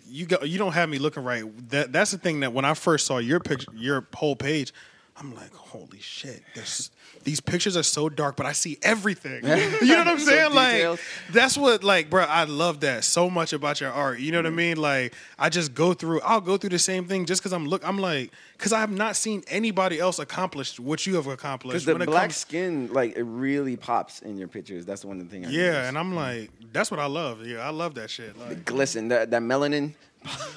[0.08, 0.44] You go.
[0.44, 1.44] You don't have me looking right.
[1.70, 4.72] That that's the thing that when I first saw your picture, your whole page,
[5.20, 6.42] I'm like, holy shit!
[6.56, 6.92] There's
[7.24, 9.44] these pictures are so dark, but I see everything.
[9.82, 10.54] You know what I'm saying?
[10.54, 11.00] like
[11.32, 12.24] that's what like, bro.
[12.24, 14.20] I love that so much about your art.
[14.20, 14.58] You know what I mm-hmm.
[14.58, 14.78] mean?
[14.78, 16.22] Like I just go through.
[16.22, 17.86] I'll go through the same thing just because I'm look.
[17.88, 21.86] I'm like because I have not seen anybody else accomplish what you have accomplished.
[21.86, 24.86] Because the black comes- skin, like it really pops in your pictures.
[24.86, 25.46] That's one thing.
[25.46, 25.88] I yeah, noticed.
[25.90, 26.16] and I'm mm.
[26.16, 27.46] like, that's what I love.
[27.46, 28.38] Yeah, I love that shit.
[28.38, 29.10] Like, glisten.
[29.10, 29.94] That that melanin.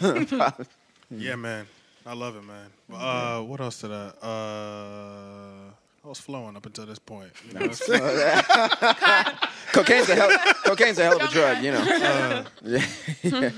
[1.10, 1.66] yeah, man,
[2.04, 2.70] I love it, man.
[2.92, 4.06] Uh, what else did I?
[4.22, 5.70] Uh,
[6.04, 7.30] I was flowing up until this point.
[7.46, 9.36] You know what I'm
[9.72, 10.30] cocaine's a hell.
[10.64, 11.62] Cocaine's a hell of a drug.
[11.62, 11.80] You know.
[11.80, 13.50] Uh, yeah.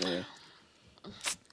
[0.00, 0.22] yeah.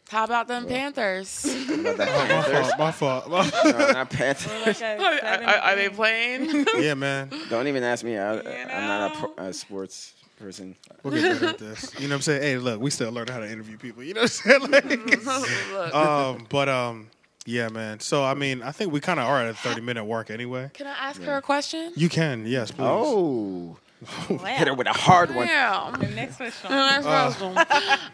[0.09, 1.45] How about them Panthers?
[1.69, 2.67] About that my Panthers.
[2.67, 2.77] fault.
[2.79, 3.29] My fault.
[3.29, 3.65] My fault.
[3.77, 4.81] No, not Panthers.
[4.81, 6.65] are, are- are they playing?
[6.79, 7.31] yeah, man.
[7.49, 8.17] Don't even ask me.
[8.17, 10.75] I, You I'm not a, pro, a sports person.
[11.03, 11.93] We'll get better at this.
[11.99, 12.41] You know what I'm saying?
[12.41, 14.03] Hey, look, we still learning how to interview people.
[14.03, 15.21] You know what I'm saying?
[15.73, 17.07] Like, um, but um,
[17.45, 17.99] yeah, man.
[17.99, 20.69] So I mean, I think we kind of are at a 30 minute mark anyway.
[20.73, 21.93] can I ask her a question?
[21.95, 22.83] You can, yes, please.
[22.87, 23.77] Oh,
[24.29, 24.37] Wow.
[24.45, 25.45] hit her with a hard one.
[25.47, 25.93] Yeah.
[25.99, 26.71] The next question.
[26.71, 27.55] Next question.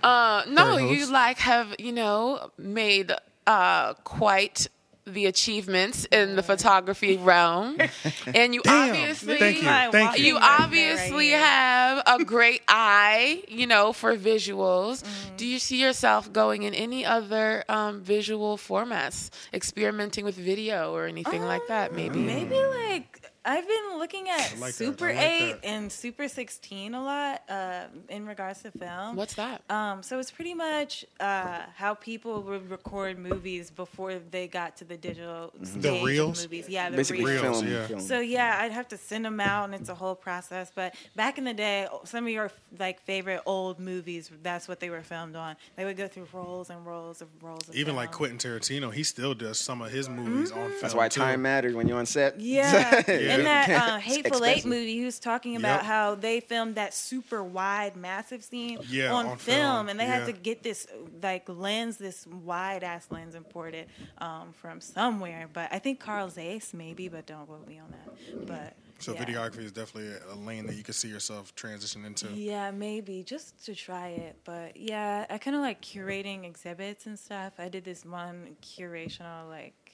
[0.03, 3.13] Uh, no, you like have you know made
[3.45, 4.67] uh, quite
[5.07, 7.77] the achievements in the photography realm,
[8.35, 8.89] and you Damn.
[8.89, 9.91] obviously Thank you.
[9.91, 10.25] Thank you.
[10.25, 15.03] you obviously right have a great eye, you know, for visuals.
[15.03, 15.35] Mm-hmm.
[15.37, 21.05] Do you see yourself going in any other um, visual formats, experimenting with video or
[21.05, 21.93] anything like that?
[21.93, 22.19] Maybe.
[22.19, 24.73] Maybe like I've been looking at like.
[24.73, 25.65] Super like 8 that.
[25.65, 29.15] and Super 16 a lot uh, in regards to film.
[29.15, 29.61] What's that?
[29.69, 34.83] Um, so it's pretty much uh, how people would record movies before they got to
[34.85, 36.41] the digital stage of reels?
[36.43, 36.67] movies.
[36.67, 37.41] Yeah, the Basically, reels.
[37.43, 37.73] Reels, film.
[37.73, 37.87] yeah.
[37.87, 37.99] film.
[38.01, 40.69] So yeah, I'd have to send them out, and it's a whole process.
[40.75, 44.89] But back in the day, some of your like favorite old movies, that's what they
[44.89, 45.55] were filmed on.
[45.77, 47.69] They would go through rolls and rolls of rolls.
[47.69, 48.11] Of Even like.
[48.11, 50.73] Quentin Tarantino, he still does some of his movies on film.
[50.81, 51.21] That's why too.
[51.21, 52.39] time matters when you're on set.
[52.39, 53.36] Yeah, Yeah.
[53.39, 55.83] In that uh, Hateful Eight movie, he was talking about Yep.
[55.83, 60.05] how they filmed that super wide, massive scene Yeah, on, on film, film, and they
[60.05, 60.19] yeah.
[60.19, 60.87] had to get this
[61.21, 63.87] like lens, this wide ass lens imported
[64.19, 65.47] um, from somewhere.
[65.51, 68.47] But I think Carl Zeiss maybe, but don't quote me on that.
[68.47, 69.23] But So yeah.
[69.25, 72.27] videography is definitely a lane that you could see yourself transition into.
[72.33, 74.37] Yeah, maybe just to try it.
[74.43, 77.53] But yeah, I kind of like curating exhibits and stuff.
[77.59, 79.86] I did this one curational like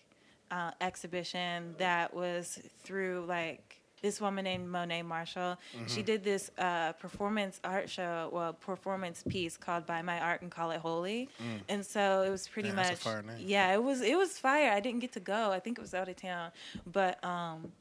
[0.54, 5.58] uh, exhibition that was through like this woman named Monet Marshall.
[5.76, 5.88] Mm-hmm.
[5.88, 10.51] She did this uh, performance art show, well, performance piece called "Buy My Art and
[10.51, 11.30] Call It Holy,"
[11.70, 12.76] and so it was pretty Mm.
[12.78, 14.72] Yeah, much yeah, it was it was fire.
[14.72, 15.51] I didn't get to go.
[15.51, 16.51] I think it was out of town,
[16.91, 17.72] but um,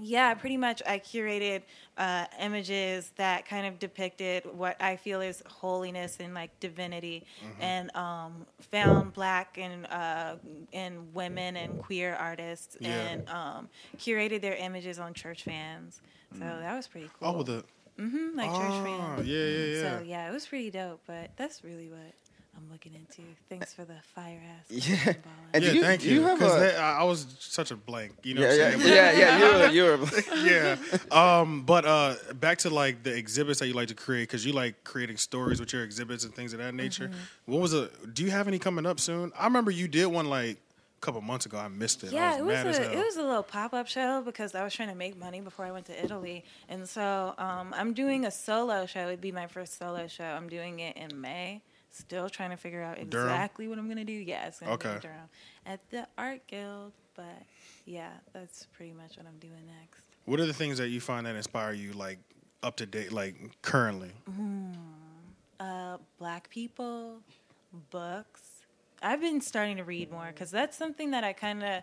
[0.00, 1.62] yeah, pretty much I curated
[1.96, 7.62] uh, images that kind of depicted what I feel is holiness and like divinity, Mm-hmm.
[7.62, 10.36] and um, found black and uh,
[10.72, 12.90] and women and queer artists, Yeah.
[12.90, 13.68] and um,
[13.98, 16.00] curated their images on church fans.
[16.32, 17.28] So that was pretty cool.
[17.36, 17.64] Oh, the
[17.98, 19.26] hmm like oh, church fans.
[19.26, 19.98] yeah, yeah, yeah.
[19.98, 21.00] So yeah, it was pretty dope.
[21.06, 22.14] But that's really what
[22.58, 23.22] I'm looking into.
[23.48, 24.66] Thanks for the fire ass.
[24.70, 25.12] Yeah.
[25.54, 26.12] And yeah, you, thank you.
[26.12, 28.12] you have 'Cause a- they- I I was such a blank.
[28.22, 28.94] You know Yeah, what I'm saying?
[28.94, 29.70] yeah, yeah.
[29.70, 30.76] You were, you're.
[30.76, 30.76] yeah.
[31.10, 34.52] Um, but uh, back to like the exhibits that you like to create because you
[34.52, 37.08] like creating stories with your exhibits and things of that nature.
[37.08, 37.52] Mm-hmm.
[37.52, 37.88] What was a?
[38.12, 39.32] Do you have any coming up soon?
[39.38, 41.56] I remember you did one like a couple months ago.
[41.56, 42.12] I missed it.
[42.12, 43.00] I Yeah, was it mad was as a hell.
[43.00, 45.64] it was a little pop up show because I was trying to make money before
[45.64, 49.06] I went to Italy, and so um, I'm doing a solo show.
[49.06, 50.24] It'd be my first solo show.
[50.24, 51.62] I'm doing it in May.
[51.90, 53.28] Still trying to figure out Durham?
[53.28, 54.12] exactly what I'm gonna do.
[54.12, 54.94] Yeah, it's gonna be Okay.
[54.94, 55.28] in Durham
[55.66, 57.42] at the Art Guild, but
[57.86, 60.04] yeah, that's pretty much what I'm doing next.
[60.26, 62.18] What are the things that you find that inspire you, like
[62.62, 64.10] up to date, like currently?
[65.60, 67.20] Uh, black people,
[67.90, 68.42] books.
[69.02, 71.82] I've been starting to read more because that's something that I kind of.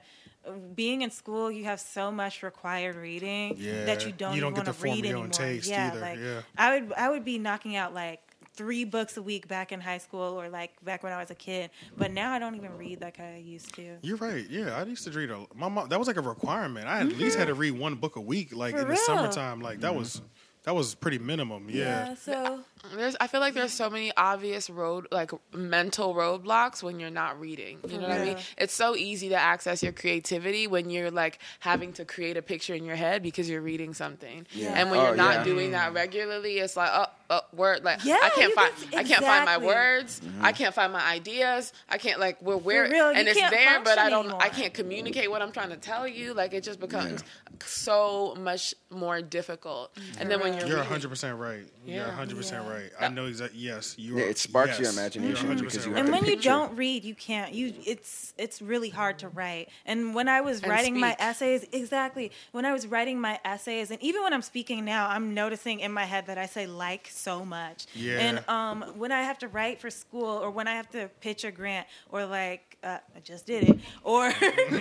[0.76, 4.54] Being in school, you have so much required reading Yeah, that you don't you don't
[4.54, 5.28] want to to read anymore.
[5.30, 6.42] taste yeah, either, like yeah.
[6.56, 8.22] I would I would be knocking out like
[8.56, 11.36] three books a week back in high school or like back when I was a
[11.36, 11.70] kid.
[11.98, 13.98] But now I don't even read like I used to.
[14.02, 14.46] You're right.
[14.50, 15.46] Yeah, I used to read a.
[15.56, 15.90] My mom.
[15.90, 16.88] That was like a requirement.
[16.88, 17.20] I at mm-hmm.
[17.20, 19.62] least had to read one book a week, like For in the summertime.
[19.62, 20.26] Like that was mm-hmm.
[20.64, 21.68] that was pretty minimum.
[21.70, 22.16] Yeah.
[22.16, 22.62] so
[22.96, 27.40] There's, I feel like there's so many obvious road, like mental roadblocks when you're not
[27.40, 27.80] reading.
[27.88, 28.38] You know what I mean?
[28.58, 32.74] It's so easy to access your creativity when you're like having to create a picture
[32.74, 34.46] in your head because you're reading something.
[34.52, 34.74] Yeah.
[34.76, 35.44] And when Oh, you're not yeah.
[35.44, 35.74] doing mm.
[35.74, 39.24] that regularly, it's like, oh, oh word, like Yeah, I can't find, just- I can't
[39.24, 40.46] find my words, Mm-hmm.
[40.46, 43.98] I can't find my ideas, I can't like we're where, real, and it's there, but
[43.98, 46.34] I don't, I can't communicate what I'm trying to tell you.
[46.34, 47.24] Like it just becomes
[47.64, 49.98] so much more difficult.
[50.20, 51.66] And then when you're You're reading- 100 percent right.
[51.86, 52.08] You're Yeah.
[52.08, 52.92] 100 percent right.
[53.00, 53.60] I know exactly.
[53.60, 54.16] Yes, you.
[54.16, 57.04] Are, Yeah, it sparks your imagination You're 100% because you and when you don't read
[57.04, 61.00] you can't you it's it's really hard to write and when i was And writing
[61.00, 65.08] my essays exactly when i was writing my essays and even when i'm speaking now
[65.10, 68.20] i'm noticing in my head that i say like so much Yeah.
[68.20, 71.44] and um when i have to write for school or when i have to pitch
[71.44, 74.32] a grant or like uh, i just did it or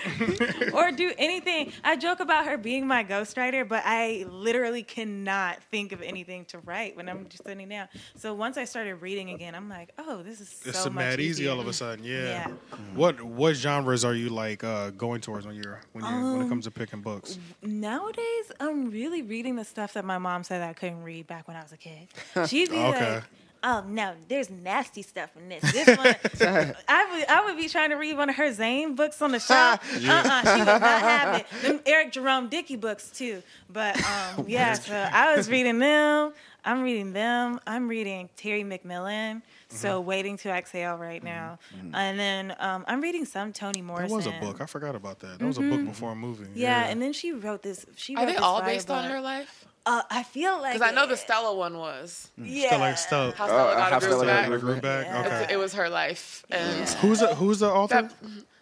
[0.73, 5.93] or do anything i joke about her being my ghostwriter but i literally cannot think
[5.93, 9.55] of anything to write when i'm just sitting down so once i started reading again
[9.55, 12.05] i'm like oh this is It's so much mad easy all of a sudden.
[12.05, 12.15] Yeah.
[12.15, 12.49] Yeah.
[12.95, 16.41] What what genres are you like uh, going towards when you're when you are when
[16.41, 17.39] it Um, comes to picking books?
[17.63, 21.57] Nowadays, I'm really reading the stuff that my mom said I couldn't read back when
[21.57, 22.09] I was a kid.
[22.49, 23.15] She'd be Okay.
[23.15, 23.25] like,
[23.65, 26.07] "Oh no, there's nasty stuff in this." This one,
[26.89, 29.41] I would I would be trying to read one of her Zane books on the
[29.41, 29.81] shelf.
[29.95, 31.47] Uh-uh, she would not have it.
[31.63, 33.43] Them Eric Jerome Dickey books too.
[33.69, 36.33] But um, yeah, so I was reading them.
[36.67, 37.61] I'm reading them.
[37.67, 39.43] I'm reading Terry McMillan.
[39.71, 40.07] So Mm-hmm.
[40.09, 41.59] waiting to exhale right now,
[41.95, 44.17] and then um, I'm reading some Toni That Morrison.
[44.17, 44.61] was a book.
[44.61, 45.41] I forgot about that.
[45.41, 46.45] That was a book before a movie.
[46.45, 46.53] Mm-hmm.
[46.61, 47.85] Yeah, and then she wrote this.
[47.97, 49.65] She Are wrote they this all fire based on her life?
[49.87, 51.17] Uh, I feel like Because I know the.
[51.17, 52.31] Stella one was.
[52.39, 54.45] Yeah, Stella, Stella, How Oh, Stella uh, got How a Stella Got back.
[54.47, 55.07] a Groove Groove back.
[55.07, 55.19] Yeah.
[55.21, 55.27] Okay.
[55.29, 56.45] It's- It was her life.
[56.51, 58.03] And Who's the Who's the author?
[58.03, 58.13] that,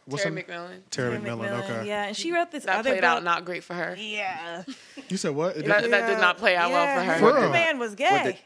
[0.06, 0.80] What's Terry McMillan.
[0.90, 1.48] Terry Terry McMillan.
[1.48, 1.86] McMillan, Okay.
[1.86, 3.08] Yeah, and she wrote this That other played book.
[3.10, 3.94] out not great for her.
[3.96, 4.64] Yeah,
[5.08, 5.54] You said what?
[5.54, 7.18] That, did- that did not play out well for Yeah, her.
[7.20, 7.50] For The real?
[7.50, 8.38] man was What gay.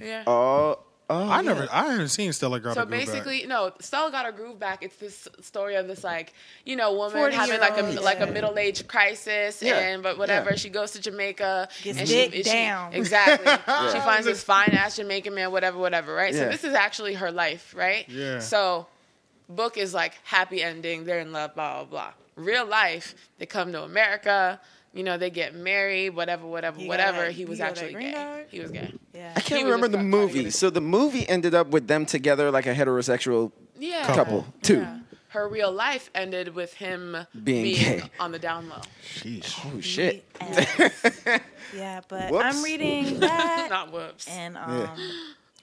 [0.00, 0.24] Yeah.
[0.26, 0.80] Oh,
[1.10, 1.42] oh, I yeah.
[1.42, 1.68] never.
[1.70, 3.06] I haven't seen Stella got So a Groove Back.
[3.08, 4.82] basically, no, Stella got her groove back.
[4.82, 6.32] It's this story of this like,
[6.64, 10.16] you know, woman having like a 40-year-old, like a middle age crisis, Yeah, and but
[10.16, 10.50] whatever.
[10.50, 10.56] yeah.
[10.56, 12.92] She goes to Jamaica Gets and dick she, down.
[12.92, 13.52] She, exactly.
[13.92, 16.14] She finds this fine ass Jamaican man, whatever, whatever.
[16.14, 16.34] Right.
[16.34, 18.08] So this is actually her life, right?
[18.08, 18.38] Yeah.
[18.38, 18.86] So,
[19.48, 21.04] book is like happy ending.
[21.04, 21.54] They're in love.
[21.54, 22.12] Blah blah blah.
[22.36, 24.60] Real life, they come to America.
[24.92, 26.10] You know, they get married.
[26.10, 27.18] Whatever, whatever, He got whatever.
[27.26, 28.12] that- he was he got that actually gay.
[28.12, 28.46] card?
[28.50, 28.92] He was gay.
[29.14, 30.46] Yeah, I can't He remember the trying to get movie.
[30.46, 30.50] it.
[30.54, 34.06] So the movie ended up with them together, like a heterosexual Yeah.
[34.14, 34.80] couple, too.
[34.80, 34.98] Yeah.
[35.28, 38.02] Her real life ended with him Being being, gay.
[38.18, 38.80] on the down low.
[39.14, 39.56] Sheesh.
[39.64, 40.24] Oh shit!
[41.72, 42.44] Yeah, but Whoops.
[42.44, 44.26] I'm reading that, Not whoops.
[44.26, 44.88] and um,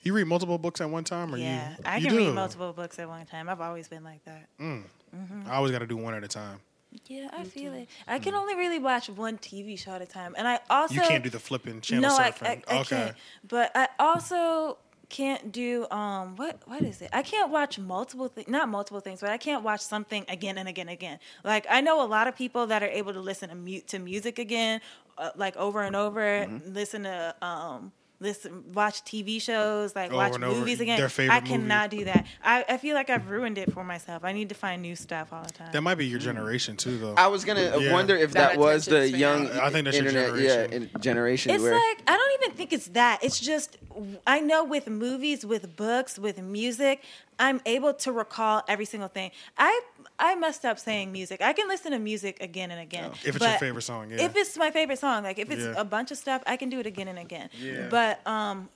[0.03, 1.75] You read multiple books at one time, or yeah, you?
[1.84, 2.25] I you can do?
[2.28, 3.49] read multiple books at one time.
[3.49, 4.47] I've always been like that.
[4.57, 6.59] I always got to do one at a time.
[7.08, 7.89] Yeah, I feel it.
[8.08, 11.02] I can only really watch one TV show at a time, and I also You
[11.02, 12.64] can't do the flipping channel no, I, surfing.
[12.68, 12.95] I, I okay.
[12.95, 13.16] can't.
[13.48, 14.78] But I also
[15.10, 17.10] can't do um what what is it?
[17.14, 20.68] I can't watch multiple things, not multiple things, but I can't watch something again and
[20.68, 21.20] again and again.
[21.45, 24.00] Like I know a lot of people that are able to listen to mute to
[24.00, 24.82] music again
[25.18, 26.74] uh, like over and over, Mm-hmm.
[26.74, 30.97] listen to um listen watch TV shows, like Over watch and over, movies again.
[30.97, 32.26] their favorite I cannot do that.
[32.43, 34.24] I, I feel like I've ruined it for myself.
[34.24, 35.72] I need to find new stuff all the time.
[35.72, 37.13] That might be your generation too, though.
[37.15, 37.93] I was gonna uh Yeah.
[37.93, 39.20] wonder if That that, was the span.
[39.20, 40.89] young I think that's your internet, generation.
[40.93, 43.24] yeah, generation It's where like I don't even think it's that.
[43.24, 43.78] It's just
[44.26, 47.03] I know with movies, with books, with music,
[47.39, 49.31] I'm able to recall every single thing.
[49.57, 49.81] I
[50.19, 51.41] I messed up saying music.
[51.41, 53.11] I can listen to music again and again.
[53.25, 54.23] If it's your favorite song, yeah.
[54.23, 55.73] If it's my favorite song, like if it's Yeah.
[55.77, 57.49] a bunch of stuff, I can do it again and again.
[57.59, 57.88] Yeah.
[57.89, 58.69] But um,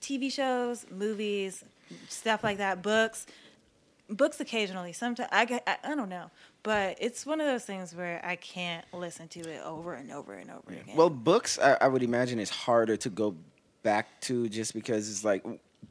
[0.00, 1.62] TV shows, movies,
[2.08, 3.26] stuff like that, books,
[4.08, 4.92] books occasionally.
[4.92, 6.30] Sometimes I, get- I I don't know,
[6.64, 10.32] but it's one of those things where I can't listen to it over and over
[10.34, 10.96] and over again.
[10.96, 13.36] Well, books, I, I would imagine, is harder to go
[13.84, 15.44] back to just because it's like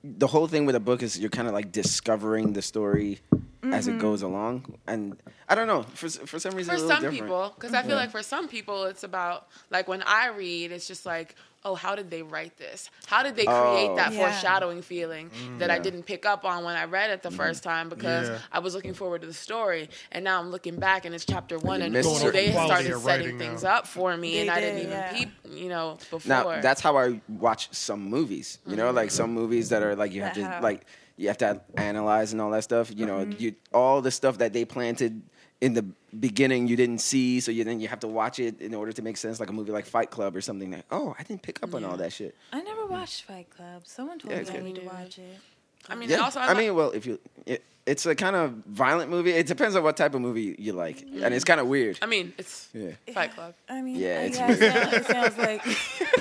[0.03, 3.19] the whole thing with a book is you're kind of like discovering the story
[3.61, 3.97] as Mm-hmm.
[3.97, 5.17] it goes along, and
[5.49, 7.13] I don't know for for some reason for some different.
[7.13, 10.87] people because i feel like for some people it's about like when i read it's
[10.87, 11.35] just like
[11.65, 13.95] oh how did they write this how did they create Oh.
[13.97, 14.19] that Yeah.
[14.31, 17.37] foreshadowing feeling mm, that i didn't pick up on when i read it the mm-hmm.
[17.37, 18.37] first time because Yeah.
[18.51, 21.57] i was looking forward to the story and now i'm looking back and it's chapter
[21.59, 23.75] one you and missed ooh, certain they started setting things now.
[23.77, 25.13] up for me They and i did, didn't even yeah.
[25.13, 28.59] peep you know before Now that's how I watch some movies.
[28.67, 29.35] You know, like some mm-hmm.
[29.39, 30.61] movies that are like you have to Wow.
[30.61, 30.85] like
[31.17, 32.91] you have to analyze and all that stuff.
[32.95, 33.41] You know, Mm-hmm.
[33.43, 35.21] you all the stuff that they planted
[35.61, 35.83] in the
[36.17, 39.01] beginning you didn't see, so you then you have to watch it in order to
[39.01, 39.39] make sense.
[39.39, 40.71] Like a movie like Fight Club or something.
[40.71, 42.35] Like, oh, I didn't pick up on all that shit.
[42.53, 43.81] I never watched Fight Club.
[43.85, 44.63] Someone told Yeah, me it's I good.
[44.63, 45.37] need to watch it.
[45.89, 48.51] i mean Yeah, and also I mean, well, if you, it, it's a kind of
[48.67, 49.31] violent movie.
[49.31, 51.97] It depends on what type of movie you like, and it's kind of weird.
[52.01, 55.37] i mean it's Yeah, fight club I mean, Yeah, yeah, it's- it, sounds, it sounds
[55.39, 55.63] like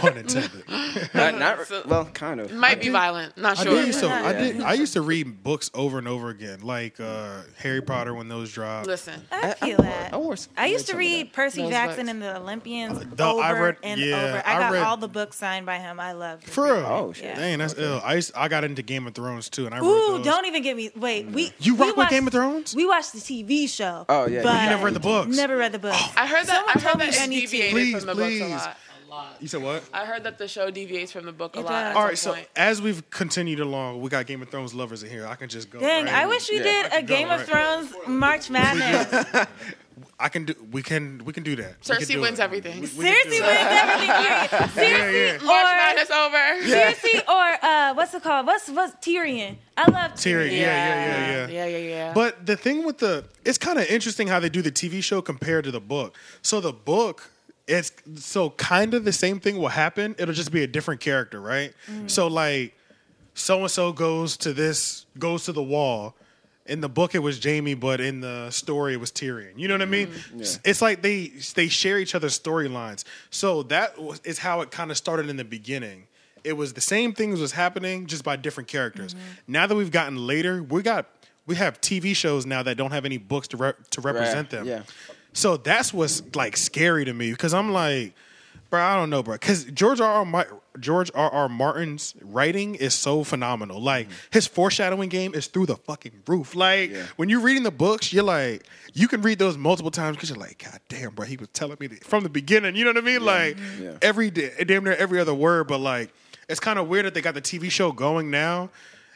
[0.00, 0.64] Pun intended.
[1.14, 2.52] not, not So- well, kind of.
[2.52, 4.08] might be violent not I sure did used to.
[4.10, 4.60] I did.
[4.62, 8.50] I used to read books over and over again, like uh, Harry Potter when those
[8.52, 8.86] dropped.
[8.86, 10.14] listen I I- feel I- that.
[10.14, 11.32] I wore I used to read.
[11.32, 12.10] Percy Those Jackson books.
[12.10, 14.42] and the Olympians The- over I read- and yeah, over.
[14.46, 16.00] I I got read- all the books signed by him.
[16.00, 16.44] I loved.
[16.44, 16.74] For real.
[16.86, 17.24] Oh, shit.
[17.26, 17.34] Yeah.
[17.34, 18.00] Dang, that's ill.
[18.02, 20.76] I used, I got into Game of Thrones too, and I Ooh, don't even get
[20.76, 20.90] me.
[20.96, 22.74] Wait, we You we rock with watched- Game of Thrones?
[22.74, 24.06] We watched the TV show.
[24.08, 24.42] Oh, yeah.
[24.42, 25.36] but You never read the books?
[25.36, 25.96] Never read the books.
[26.16, 28.14] i heard that Someone i heard me that I it need deviated Please, from the
[28.14, 28.40] please.
[28.40, 28.64] books
[29.06, 29.82] a lot You said what?
[29.92, 31.70] I heard that the show deviates from the book a It lot.
[31.70, 31.82] does.
[31.82, 32.48] at All some right, so point.
[32.56, 35.26] as we've continued along, we got Game of Thrones lovers in here.
[35.26, 35.80] I can just go.
[35.80, 36.28] Dang, right I in.
[36.28, 36.62] wish we Yeah.
[36.62, 39.46] did a could go Game of right- Thrones March Madness.
[40.18, 40.54] I can do.
[40.70, 41.22] We can.
[41.24, 41.80] We can do that.
[41.82, 42.42] Cersei do wins it.
[42.42, 42.80] everything.
[42.80, 44.68] We can Seriously, do wins everything.
[44.74, 45.42] Seriously, Yeah, yeah.
[45.42, 46.62] Or Madness over.
[46.66, 48.46] seriously, or uh, what's it called?
[48.46, 49.56] What's what's Tyrion?
[49.76, 50.52] I love Tyrion, Tyrion.
[50.52, 51.46] yeah, yeah, yeah, yeah.
[51.48, 52.12] yeah, yeah, yeah.
[52.12, 55.22] But the thing with the, it's kind of interesting how they do the TV show
[55.22, 56.16] compared to the book.
[56.42, 57.30] So the book,
[57.66, 60.14] it's so kind of the same thing will happen.
[60.18, 61.72] It'll just be a different character, right?
[62.08, 62.74] So like,
[63.34, 66.16] so and so goes to this, goes to the wall.
[66.68, 69.52] In the book, it was Jaime, but in the story, it was Tyrion.
[69.56, 70.08] You know what I mean?
[70.08, 70.60] Mm-hmm.
[70.64, 73.04] It's like they they share each other's storylines.
[73.30, 76.06] So that was, is how it kind of started in the beginning.
[76.44, 79.14] It was the same things was happening, just by different characters.
[79.14, 79.52] Mm-hmm.
[79.52, 81.06] Now that we've gotten later, we got
[81.46, 84.66] we have TV shows now that don't have any books to re- to represent them.
[84.66, 84.82] yeah.
[85.32, 88.14] So that's what's like scary to me because I'm like,
[88.70, 89.34] bro, I don't know, bro.
[89.34, 90.24] Because George R.
[90.24, 90.46] R.
[90.78, 91.30] Ma- George R.
[91.30, 91.48] R.
[91.48, 93.80] Martin's writing is so phenomenal.
[93.80, 94.16] Like mm-hmm.
[94.30, 96.54] his foreshadowing game is through the fucking roof.
[96.54, 97.04] Like Yeah.
[97.16, 98.64] when you're reading the books, you're like,
[98.94, 101.76] you can read those multiple times because you're like, God damn, bro, he was telling
[101.80, 102.76] me that from the beginning.
[102.76, 103.24] You know what I mean?
[103.24, 103.96] Like Yeah.
[104.02, 105.68] every day, damn near every other word.
[105.68, 106.12] But like,
[106.48, 108.70] it's kind of weird that they got the TV show going now.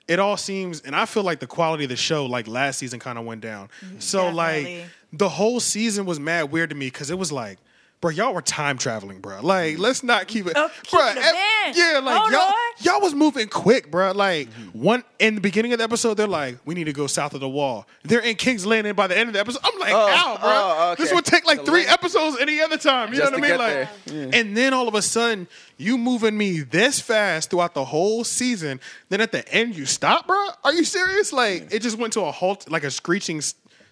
[0.08, 2.98] It all seems, and I feel like the quality of the show, like last season,
[2.98, 3.68] kind of went down.
[3.84, 4.00] Mm-hmm.
[4.00, 4.78] So Definitely.
[4.80, 7.58] like the whole season was mad weird to me because it was like,
[8.02, 9.40] bro, y'all were time traveling, bro.
[9.40, 12.52] Like, let's not keep it, Oh, keep Bruh, it ev- Yeah, like Hold y'all, on.
[12.80, 14.12] y'all was moving quick, bro.
[14.12, 14.78] Like mm-hmm.
[14.78, 17.40] one in the beginning of the episode, they're like, we need to go south of
[17.40, 17.86] the wall.
[18.02, 19.60] They're in King's Landing by the end of the episode.
[19.64, 20.50] I'm like, Oh, ow, bro.
[20.52, 21.02] oh, okay.
[21.04, 21.92] This would take like The three length.
[21.92, 23.12] episodes any other time.
[23.14, 23.58] You Just know what I mean?
[23.58, 24.30] Like, there.
[24.34, 25.46] and then all of a sudden,
[25.78, 28.80] you moving me this fast throughout the whole season.
[29.08, 30.48] Then at the end, you stop, bro.
[30.64, 31.32] Are you serious?
[31.32, 33.40] Like, it just went to a halt, like a screeching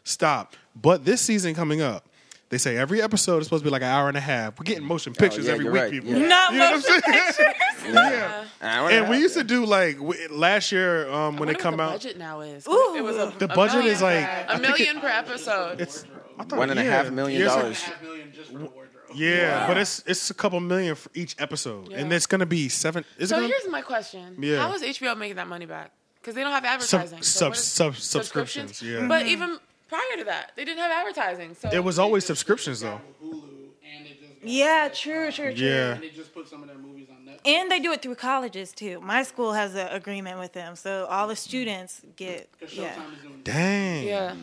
[0.05, 0.55] stop.
[0.75, 2.07] But this season coming up,
[2.51, 4.59] they say every episode is supposed to be like an hour and a half.
[4.59, 5.91] We're getting motion pictures Oh, yeah, every you're week, right.
[5.93, 6.11] people.
[6.11, 6.27] Yeah.
[6.29, 7.03] Not You know what I'm motion
[7.39, 7.95] saying?
[7.95, 8.45] yeah.
[8.61, 11.57] I wanna And we used to do like w- last year um, when I they
[11.57, 11.93] wonder come what the out.
[11.93, 12.67] budget now is.
[12.69, 12.95] Ooh.
[12.97, 15.09] It was a, The a budget is like- per- I a think million it- per
[15.09, 15.81] episode.
[15.81, 16.05] It's
[16.39, 17.81] I thought, one and a yeah, half million years- dollars.
[17.83, 18.87] half million just wardrobe.
[19.15, 23.05] Yeah, but it's it's a couple million for each episode, and it's gonna be seven.
[23.19, 24.59] Is so it gonna, here's my question: Yeah.
[24.59, 25.91] How is HBO making that money back?
[26.21, 27.23] Because they don't have sub, advertising.
[27.23, 28.81] So sub, what is- sub, subscriptions?
[28.83, 29.59] Yeah, But even
[29.91, 31.55] prior to that, they didn't have advertising.
[31.55, 33.01] So it was always subscriptions though.
[33.21, 35.67] And it just got Yeah, true, true, true.
[35.67, 35.95] Yeah.
[35.95, 37.41] And they just put some of their movies on Netflix.
[37.45, 39.01] And they do it through colleges too.
[39.01, 42.49] My school has an agreement with them, so all the students get.
[42.53, 42.93] Because Yeah.
[42.93, 44.07] Is doing Dang.
[44.07, 44.35] yeah.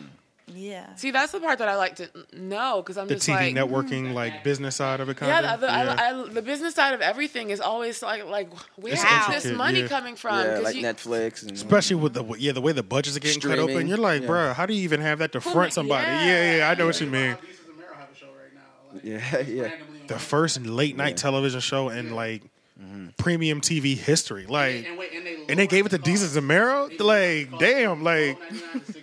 [0.54, 0.94] Yeah.
[0.96, 3.54] See, that's the part that I like to know because I'm The just TV like,
[3.54, 4.12] networking, mm-hmm.
[4.14, 5.60] like business side of it, kind yeah, of.
[5.60, 9.44] the, the, I, I, the business side of everything is always like, like where's It's
[9.44, 9.88] this money yeah.
[9.88, 10.38] coming from?
[10.38, 13.20] yeah, 'Cause like you- Netflix and Especially with the yeah the way the budgets are
[13.20, 14.28] getting cut open, you're like, yeah.
[14.28, 16.06] bruh, how do you even have that to front somebody?
[16.06, 16.26] yeah.
[16.26, 17.34] Yeah, yeah, I know what you mean.
[17.36, 18.94] Desus and Mero have a show right now.
[18.94, 19.74] Like, Yeah, yeah.
[20.08, 21.14] The first late night Yeah.
[21.16, 22.42] television show in like
[22.80, 23.08] mm-hmm.
[23.18, 26.38] premium TV history, like, and, wait, and they and they gave it to lowered the
[26.38, 28.98] and Mero, like, damn, like, cost from $12.99 to $6.99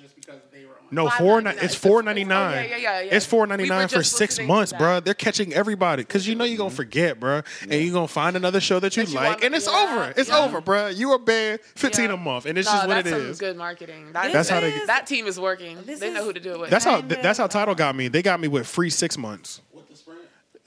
[0.00, 0.79] just because they were on.
[0.90, 1.18] No $5.99.
[1.18, 1.80] four, ni- it's oh, four ninety nine.
[1.80, 2.54] four it's- ninety oh, nine.
[2.54, 3.14] yeah, yeah, yeah, yeah.
[3.14, 4.80] It's four ninety We for six months, that.
[4.80, 5.04] bruh.
[5.04, 6.76] They're catching everybody because you know you're gonna mm-hmm.
[6.76, 9.54] forget, bruh, and you're gonna find another show that you That you like, want- and
[9.54, 10.14] it's yeah, over.
[10.16, 10.38] It's yeah.
[10.38, 10.96] over, bruh.
[10.96, 12.14] You are paying fifteen Yeah.
[12.14, 13.38] a month, and it's no, just what that's it some is.
[13.38, 14.12] good marketing.
[14.12, 15.78] That, That's how that- they- that team is working.
[15.84, 16.70] They know is- who to do it with.
[16.70, 18.08] That's how that's how Tidal got me.
[18.08, 19.60] They got me with free six months.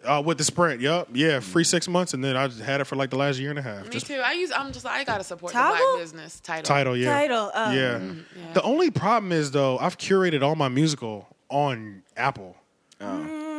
[0.03, 0.19] With the Sprint.
[0.19, 2.83] Uh, with the sprint, yup, yeah, free six months, and then I just had it
[2.85, 3.83] for like the last year and a half.
[3.83, 4.21] Me Just too.
[4.23, 4.51] I use.
[4.51, 4.85] I'm just.
[4.85, 5.77] I gotta support the Toggle?
[5.77, 6.63] black business Tidal.
[6.63, 7.51] Tidal, yeah, Tidal.
[7.53, 7.71] Oh.
[7.71, 7.99] yeah.
[7.99, 8.53] yeah.
[8.53, 12.55] The only problem is though, I've curated all my musical on Apple.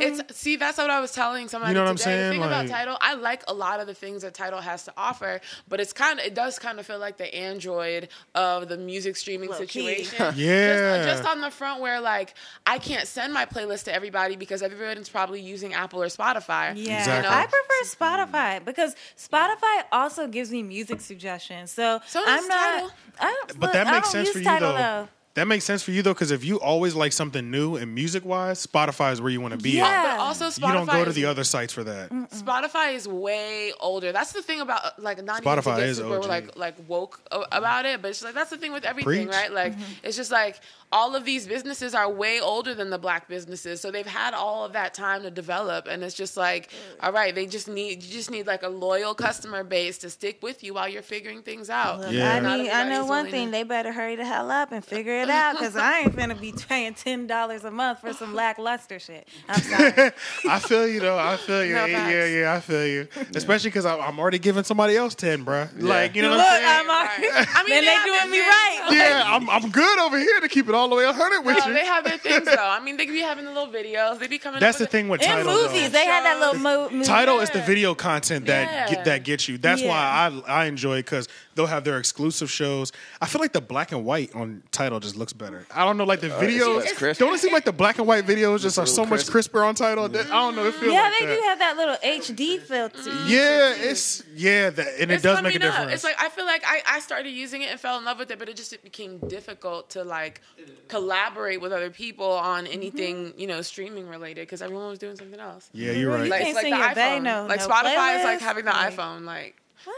[0.07, 2.11] It's see, that's what I was telling somebody You know what I'm today.
[2.17, 2.33] The saying?
[2.33, 5.41] thing about Tidal, I like a lot of the things that Tidal has to offer,
[5.69, 9.17] but it's kind of it does kind of feel like the Android of the music
[9.17, 10.35] streaming situation.
[10.37, 11.05] Yeah.
[11.05, 12.35] just, just on the front where like
[12.67, 16.73] I can't send my playlist to everybody because everyone's probably using Apple or Spotify.
[16.77, 17.31] Yeah, Exactly.
[17.35, 21.71] I prefer Spotify because Spotify also gives me music suggestions.
[21.71, 22.71] So, So I'm not.
[22.75, 22.91] Tidal.
[23.21, 25.09] I don't, But look, that I makes don't sense use for you Tidal, though.
[25.35, 28.25] That makes sense for you though, because if you always like something new and music
[28.25, 29.71] wise, Spotify is where you want to be.
[29.71, 29.87] Yeah.
[29.87, 30.03] at.
[30.17, 32.11] But also Spotify You don't go to the other sites for that.
[32.11, 34.13] Spotify is way older.
[34.13, 36.27] That's the thing about like not Spotify even to get is super OG.
[36.27, 39.29] like like woke a- about it, but it's like that's the thing with everything, Preach.
[39.29, 39.53] right?
[39.53, 39.93] Like mm-hmm.
[40.05, 40.61] it's just like
[40.95, 44.65] all of these businesses are way older than the black businesses, so they've had all
[44.65, 46.75] of that time to develop, and it's just like, mm.
[47.01, 50.41] all right, they just need you just need like a loyal customer base to stick
[50.41, 51.99] with you while you're figuring things out.
[51.99, 52.35] Look, Yeah.
[52.35, 53.49] I, Not need, I know one thing.
[53.49, 56.37] to- They better hurry the hell up and figure it out because I ain't gonna
[56.37, 59.27] be paying ten dollars a month for some lackluster shit.
[59.49, 60.13] I'm sorry.
[60.49, 61.19] I feel you though.
[61.19, 61.75] I feel you.
[61.75, 62.55] No yeah, yeah, yeah.
[62.55, 63.09] I feel you.
[63.35, 65.69] Especially because I'm already giving somebody else ten, bruh.
[65.77, 66.89] Like you know Look, what I'm saying?
[66.89, 67.49] I'm already, Right.
[67.57, 68.89] I mean, then they they doing me right.
[68.93, 71.67] yeah, I'm I'm good over here to keep it all the way 100 with No,
[71.67, 71.75] you.
[71.75, 72.57] they have their things though.
[72.59, 74.19] I mean, they could be having the little videos.
[74.19, 74.61] They be coming.
[74.61, 75.45] That's up the with thing with In Tidal.
[75.53, 75.99] movies, though.
[75.99, 77.05] they had that little mo- movie.
[77.05, 78.95] Tidal is the video content that Yeah.
[78.95, 79.59] get, that gets you.
[79.59, 79.89] That's Yeah.
[79.89, 82.91] why I I enjoy it because they'll have their exclusive shows.
[83.21, 85.67] I feel like the black and white on Tidal just looks better.
[85.75, 87.01] I don't know, like the it's videos.
[87.01, 89.27] less don't it seem like the black and white videos just are so little much
[89.29, 90.09] crisper on Tidal?
[90.09, 90.67] That- I don't know.
[90.67, 91.35] It feels Yeah, like they that.
[91.37, 93.11] do have that little HD filter.
[93.27, 95.75] Yeah, it's yeah, that, and it It's does make a coming up.
[95.81, 95.95] difference.
[95.95, 98.31] It's like I feel like I, I started using it and fell in love with
[98.31, 100.41] it, but it just it became difficult to like
[100.89, 105.41] collaborate with other people on anything you know streaming related because everyone was doing something
[105.41, 105.69] else.
[105.73, 106.31] yeah, you're You right.
[106.31, 107.23] Like, can't it's like send the your bae iPhone.
[107.23, 109.25] no- like no Spotify is like having the Like- iPhone.
[109.25, 109.57] Like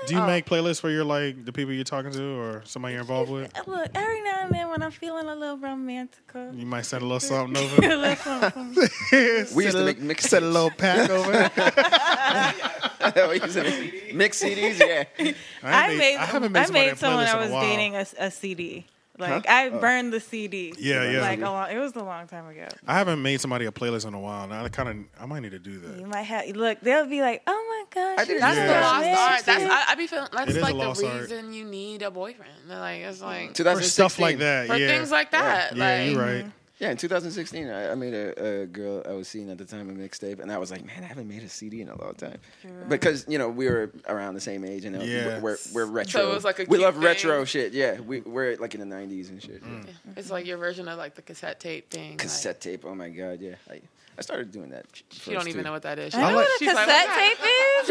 [0.08, 0.26] Do you Oh.
[0.26, 3.52] make playlists for your like the people you're talking to or somebody you're involved with?
[3.68, 6.52] Look, every now and then when I'm feeling a little romantical.
[6.54, 7.96] You might send a little something a over.
[7.96, 8.88] little something.
[9.54, 10.28] We used to a- make mixtapes.
[10.28, 11.30] Send a little pack over.
[13.30, 14.80] we used to make mix CDs.
[14.80, 15.04] Yeah.
[15.62, 18.06] I, I ain't made I I made, somebody made a someone I was dating a,
[18.18, 18.86] a CD.
[19.18, 19.78] Like I oh.
[19.78, 20.74] burned the CD.
[20.78, 21.20] Yeah, yeah.
[21.20, 22.68] Like a long, it was a long time ago.
[22.86, 24.46] I haven't made somebody a playlist in a while.
[24.48, 25.98] Now I kind of I might need to do that.
[25.98, 26.80] You might have look.
[26.80, 28.66] They'll be like, "Oh my gosh, I did that's Yeah.
[28.66, 29.28] the so lost Yeah.
[29.30, 29.44] art.
[29.44, 29.64] That's.
[29.64, 31.20] I, I be feeling that's It is like the lost art.
[31.22, 32.52] reason you need a boyfriend.
[32.68, 33.90] They're like it's like For 2016.
[33.90, 34.88] stuff like that, for yeah.
[34.88, 35.76] things like that.
[35.76, 36.52] yeah, like, you're right.
[36.78, 39.88] Yeah, in 2016, I, I made a, a girl I was seeing at the time
[39.88, 42.12] a mixtape, and I was like, man, I haven't made a CD in a long
[42.14, 42.38] time.
[42.88, 45.40] Because you know we were around the same age, and Yeah.
[45.40, 46.20] we're, we're retro.
[46.20, 47.04] So it was like a we love thing.
[47.04, 47.72] retro shit.
[47.72, 49.64] Yeah, we, we're like in the 90s and shit.
[49.64, 49.86] Mm.
[49.86, 49.92] yeah.
[50.18, 52.10] It's like your version of like the cassette tape thing.
[52.10, 52.84] like- Cassette tape.
[52.84, 53.54] Oh my god, yeah.
[53.70, 53.80] I,
[54.18, 54.86] I started doing that.
[55.10, 56.14] She don't even know what that is.
[56.14, 57.38] I know like- what a She's like, cassette tape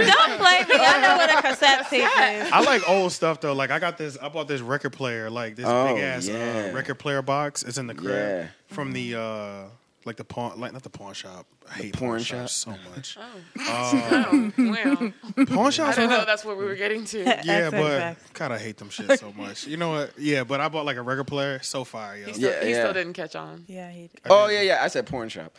[0.07, 0.13] is.
[0.13, 0.83] Don't play me.
[0.83, 2.51] I know what a cassette tape is.
[2.51, 3.53] I like old stuff though.
[3.53, 4.17] Like I got this.
[4.21, 5.29] I bought this record player.
[5.29, 6.69] Like this Oh, big ass yeah.
[6.71, 7.61] uh, record player box.
[7.63, 8.47] It's in the crib Yeah.
[8.67, 9.63] from the uh
[10.05, 11.45] like the pawn like not the pawn shop.
[11.67, 12.37] I hate porn pawn shop?
[12.41, 13.17] shops so much.
[13.67, 15.95] Oh, well, Pawn I shops.
[15.95, 17.23] didn't are- know that's what we were getting to.
[17.43, 18.29] yeah, but facts.
[18.33, 19.65] God, I hate them shit so much.
[19.65, 20.17] You know what?
[20.19, 21.59] Yeah, but I bought like a record player.
[21.63, 22.27] So far, yo.
[22.27, 22.81] He still, Yeah, he yeah.
[22.81, 23.65] still didn't catch on.
[23.67, 24.11] Yeah, he did.
[24.29, 24.83] Oh yeah, yeah.
[24.83, 25.55] I said porn shop.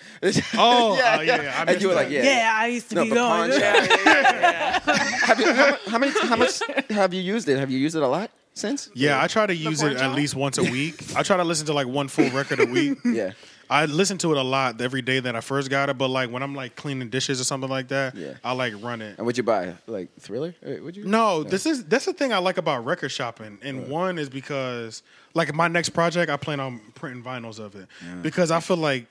[0.55, 2.24] Oh, uh, yeah, yeah, I and you were missed like, that.
[2.24, 2.38] yeah.
[2.38, 3.51] Yeah, I used to No, be but going.
[3.51, 3.61] pawn shop.
[3.61, 5.01] Yeah, yeah, yeah.
[5.26, 6.12] Have you, how, how many?
[6.28, 7.59] How much have you used it?
[7.59, 8.90] Have you used it a lot since?
[8.94, 11.03] Yeah, I try to use porn it at least once a week.
[11.16, 12.99] I try to listen to like one full record a week.
[13.05, 13.32] Yeah.
[13.69, 16.31] I listen to it a lot every day that I first got it, but like
[16.31, 18.35] when I'm like cleaning dishes or something like that, Yeah.
[18.45, 19.17] I like run it.
[19.19, 19.75] And what'd you buy?
[19.87, 20.55] Like Thriller?
[20.64, 21.05] Uh, Would you?
[21.05, 25.03] No, this is that's the thing I like about record shopping, and one is because
[25.35, 27.89] like my next project, I plan on printing vinyls of it
[28.23, 29.07] because I feel like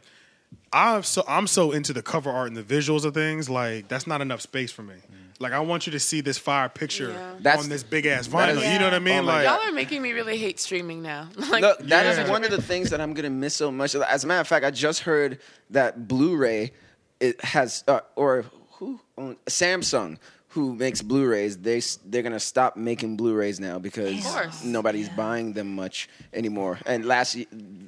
[0.75, 3.49] I'm so I'm so into the cover art and the visuals of things.
[3.49, 4.95] Like that's not enough space for me.
[5.39, 7.33] Like I want you to see this fire picture Yeah.
[7.39, 8.57] That's- on this big ass vinyl.
[8.57, 9.19] is- You know what I mean?
[9.19, 11.29] Oh my like Y'all are making me really hate streaming now.
[11.35, 12.29] like, Look, that is Yeah.
[12.29, 13.95] one of the things that I'm gonna miss so much.
[13.95, 16.71] As a matter of fact, I just heard that Blu-ray
[17.21, 20.17] it has uh, or who own, Samsung
[20.55, 21.57] who makes Blu-rays.
[21.57, 24.63] they they're gonna stop making Blu-rays now because Of course.
[24.63, 26.79] nobody's buying them much anymore.
[26.85, 27.37] And last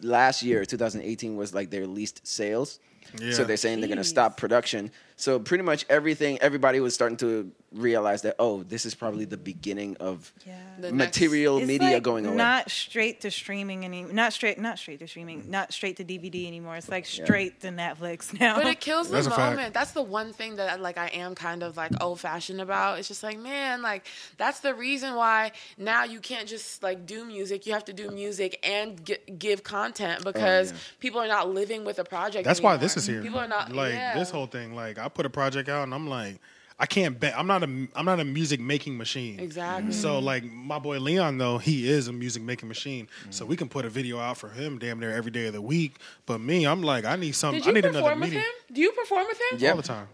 [0.03, 2.79] last year, 2018 was like their least sales.
[3.19, 3.31] Yeah.
[3.31, 4.91] So they're saying they're going to stop production.
[5.19, 9.35] So pretty much everything, everybody was starting to realize that oh, this is probably the
[9.37, 10.53] beginning of Yeah.
[10.79, 12.35] The next- material It's media like going away.
[12.35, 16.47] Not straight to streaming any, not straight, not straight to streaming, not straight to DVD
[16.47, 16.75] anymore.
[16.75, 18.57] It's like straight to Netflix now.
[18.57, 19.55] But it kills the That's a fact.
[19.55, 19.73] moment.
[19.73, 22.99] That's the one thing that like I am kind of like old fashioned about.
[22.99, 24.05] It's just like, man, like
[24.37, 27.65] that's the reason why now you can't just like do music.
[27.65, 30.77] You have to do music and gi- give content oh, because yeah.
[30.99, 32.45] people are not living with a project.
[32.45, 33.21] that's why this is here.
[33.23, 34.17] People are not like yeah.
[34.17, 34.75] this whole thing.
[34.75, 36.39] Like I put a project out and I'm like,
[36.79, 37.33] I can't bet.
[37.35, 39.39] I'm not a I'm not a music making machine.
[39.39, 39.91] Exactly.
[39.93, 43.07] So like my boy Leon though, he is a music making machine.
[43.31, 45.61] So we can put a video out for him damn near every day of the
[45.61, 45.95] week.
[46.27, 47.59] But me, I'm like, I need something.
[47.61, 48.51] Did you I need another perform with meeting him?
[48.75, 49.57] Do you perform with him?
[49.59, 49.71] Yeah.
[49.71, 50.07] all the time.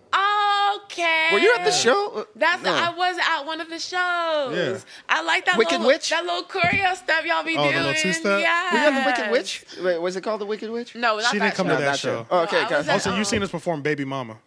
[0.85, 1.29] Okay.
[1.33, 2.25] Were you at the show?
[2.35, 2.73] That's No.
[2.73, 4.55] I was at one of the shows.
[4.55, 4.77] Yeah.
[5.09, 6.09] I like that Wicked little Witch?
[6.09, 7.83] that little choreo stuff y'all be Oh, the doing.
[7.83, 8.41] little two-step?
[8.41, 8.71] Yeah.
[8.73, 9.65] Were you at the Wicked Witch?
[9.83, 10.95] Wait, was it called the Wicked Witch?
[10.95, 11.75] No, not She that didn't come show.
[11.75, 12.25] to that not show.
[12.31, 12.75] Oh, okay, No, I okay.
[12.75, 14.37] at- Also, um, you seen us perform Baby Mama.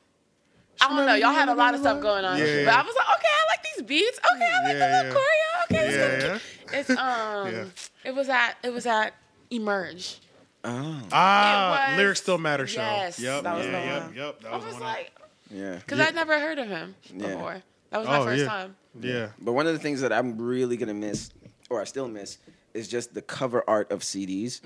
[0.80, 1.14] I don't know.
[1.14, 2.38] Y'all had a lot of stuff going on.
[2.38, 2.64] Yeah, yeah.
[2.66, 4.18] But I was like, okay, I like these beats.
[4.18, 5.64] Okay, I like Yeah, the little choreo.
[5.64, 6.24] Okay, Yeah, it's,
[6.72, 6.78] yeah.
[6.80, 7.64] it's um, Yeah.
[8.10, 9.14] it was at it was at
[9.50, 10.18] Emerge.
[10.64, 12.80] Oh, Ah, was- lyrics still matter show.
[12.80, 14.14] Yes, yep, that was yeah, the yep, one.
[14.14, 14.40] yep.
[14.40, 14.82] That I was, was one.
[14.82, 15.12] like,
[15.50, 15.74] yeah.
[15.76, 16.06] because Yeah.
[16.06, 17.26] I'd never heard of him Yeah.
[17.28, 17.62] before.
[17.90, 18.48] That was my Oh, first yeah.
[18.48, 18.76] time.
[19.00, 19.28] yeah.
[19.40, 21.30] But one of the things that I'm really gonna miss,
[21.70, 22.38] or I still miss,
[22.76, 24.60] is just the cover art of CDs.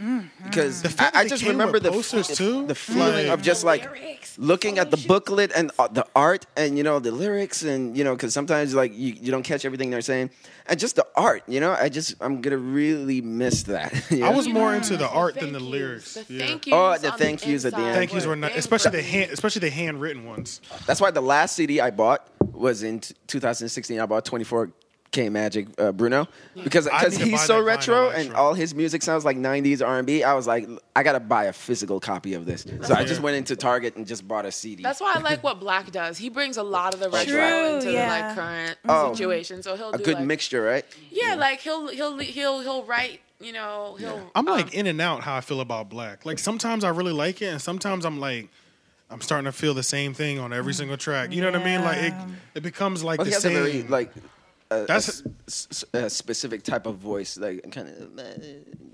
[0.45, 2.67] Because The fact I, I just remember the posters, the, too?
[2.67, 4.37] the feeling Like- of just like Lyrics.
[4.39, 5.09] looking at the Shoot.
[5.09, 8.75] booklet and uh, the art and you know the lyrics and you know because sometimes
[8.75, 10.31] like you, you don't catch everything they're saying
[10.67, 14.31] and just the art you know i just i'm gonna really miss that you I
[14.31, 16.15] was more into the art than the lyrics.
[16.15, 16.47] The yeah.
[16.47, 16.75] thank yous.
[16.77, 17.95] Oh, the on thank yous at the end.
[17.97, 20.61] Thank yous were not, especially the hand, especially the handwritten ones.
[20.87, 24.71] that's why the last cd i bought was in t- 2016 i bought 24
[25.13, 28.17] K Magic uh, Bruno because because need to he's buy so that vinyl retro and
[28.19, 28.37] extra.
[28.37, 30.23] all his music sounds like 90s R&B.
[30.23, 32.65] I was like, I gotta buy a physical copy of this.
[32.83, 34.83] So I just went into Target and just bought a CD.
[34.83, 36.17] That's why I like what Black does.
[36.19, 38.09] He brings a lot of the retro True, into yeah.
[38.29, 39.13] like current Oh.
[39.13, 39.63] situation.
[39.63, 40.85] So he'll a do good like, mixture, right?
[41.11, 43.21] Yeah, like he'll he'll he'll he'll write.
[43.41, 44.31] You know, he'll.
[44.35, 46.25] I'm um, like in and out how I feel about black.
[46.27, 48.49] Like sometimes I really like it, and sometimes I'm like,
[49.11, 51.33] I'm starting to feel the same thing on every single track.
[51.33, 51.81] You know what I mean?
[51.83, 52.15] Like it,
[52.57, 53.57] it becomes like Well, he the has a same.
[53.57, 54.13] very like
[54.71, 55.23] a, That's-
[55.95, 57.99] a specific type of voice, like kind of,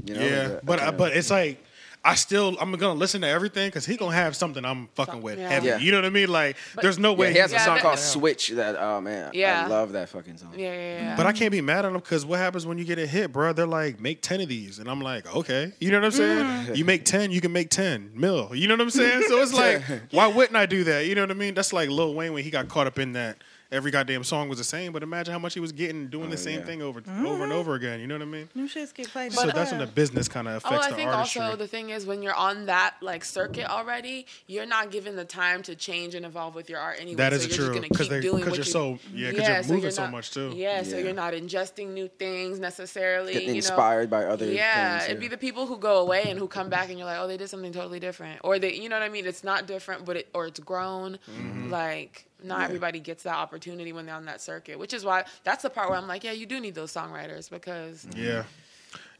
[0.04, 0.20] you know.
[0.20, 1.62] yeah, like a- but a kinda- but it's like.
[2.04, 5.40] I still I'm gonna listen to everything because he gonna have something I'm fucking with
[5.40, 5.48] Yeah.
[5.48, 5.66] heavy.
[5.66, 5.78] Yeah.
[5.78, 6.28] You know what I mean?
[6.28, 7.28] Like there's no way.
[7.28, 8.50] yeah, he has a song that- called Switch.
[8.50, 9.64] That oh man, Yeah.
[9.64, 10.52] I love that fucking song.
[10.56, 11.16] Yeah, yeah, yeah.
[11.16, 13.32] But I can't be mad at him because what happens when you get a hit,
[13.32, 13.52] bro?
[13.52, 14.78] They're like, make 10 of these.
[14.78, 15.72] And I'm like, okay.
[15.80, 16.44] You know what I'm saying?
[16.44, 16.76] Mm.
[16.76, 18.54] You make 10, you can make 10 mil.
[18.54, 19.24] You know what I'm saying?
[19.26, 21.06] So it's like, why wouldn't I do that?
[21.06, 21.54] You know what I mean?
[21.54, 23.38] That's like Lil Wayne when he got caught up in that
[23.72, 24.92] every goddamn song was the same.
[24.92, 26.66] But imagine how much he was getting doing the same yeah.
[26.66, 28.00] thing over over and over again.
[28.00, 28.48] You know what I mean?
[28.54, 29.32] New shits get played.
[29.32, 31.42] so that's when the business kind of affects Oh, affects I the think artistry.
[31.42, 35.24] also the thing is when you're on that like circuit already, you're not given the
[35.24, 37.16] time to change and evolve with your art anyway.
[37.16, 38.98] That is so you're true, just gonna 'cause keep they- doing 'cause what you're you-
[38.98, 40.52] so- yeah, 'cause you're so moving so much, too.
[40.54, 41.04] Yeah, so Yeah.
[41.04, 43.32] you're not ingesting new things necessarily.
[43.32, 43.56] Getting you know?
[43.58, 45.10] inspired by other Yeah, things.
[45.10, 47.26] it'd be the people who go away and who come back and you're like, oh,
[47.26, 49.26] they did something totally different, or they, you know what I mean?
[49.26, 51.18] It's not different, but it or it's grown.
[51.30, 51.70] Mm-hmm.
[51.70, 55.62] Like not everybody gets that opportunity when they're on that circuit, which is why that's
[55.62, 58.44] the part where I'm like, yeah, you do need those songwriters because Yeah.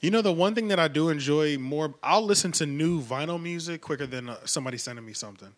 [0.00, 3.42] You know, the one thing that I do enjoy more, I'll listen to new vinyl
[3.42, 5.52] music quicker than uh, somebody sending me something.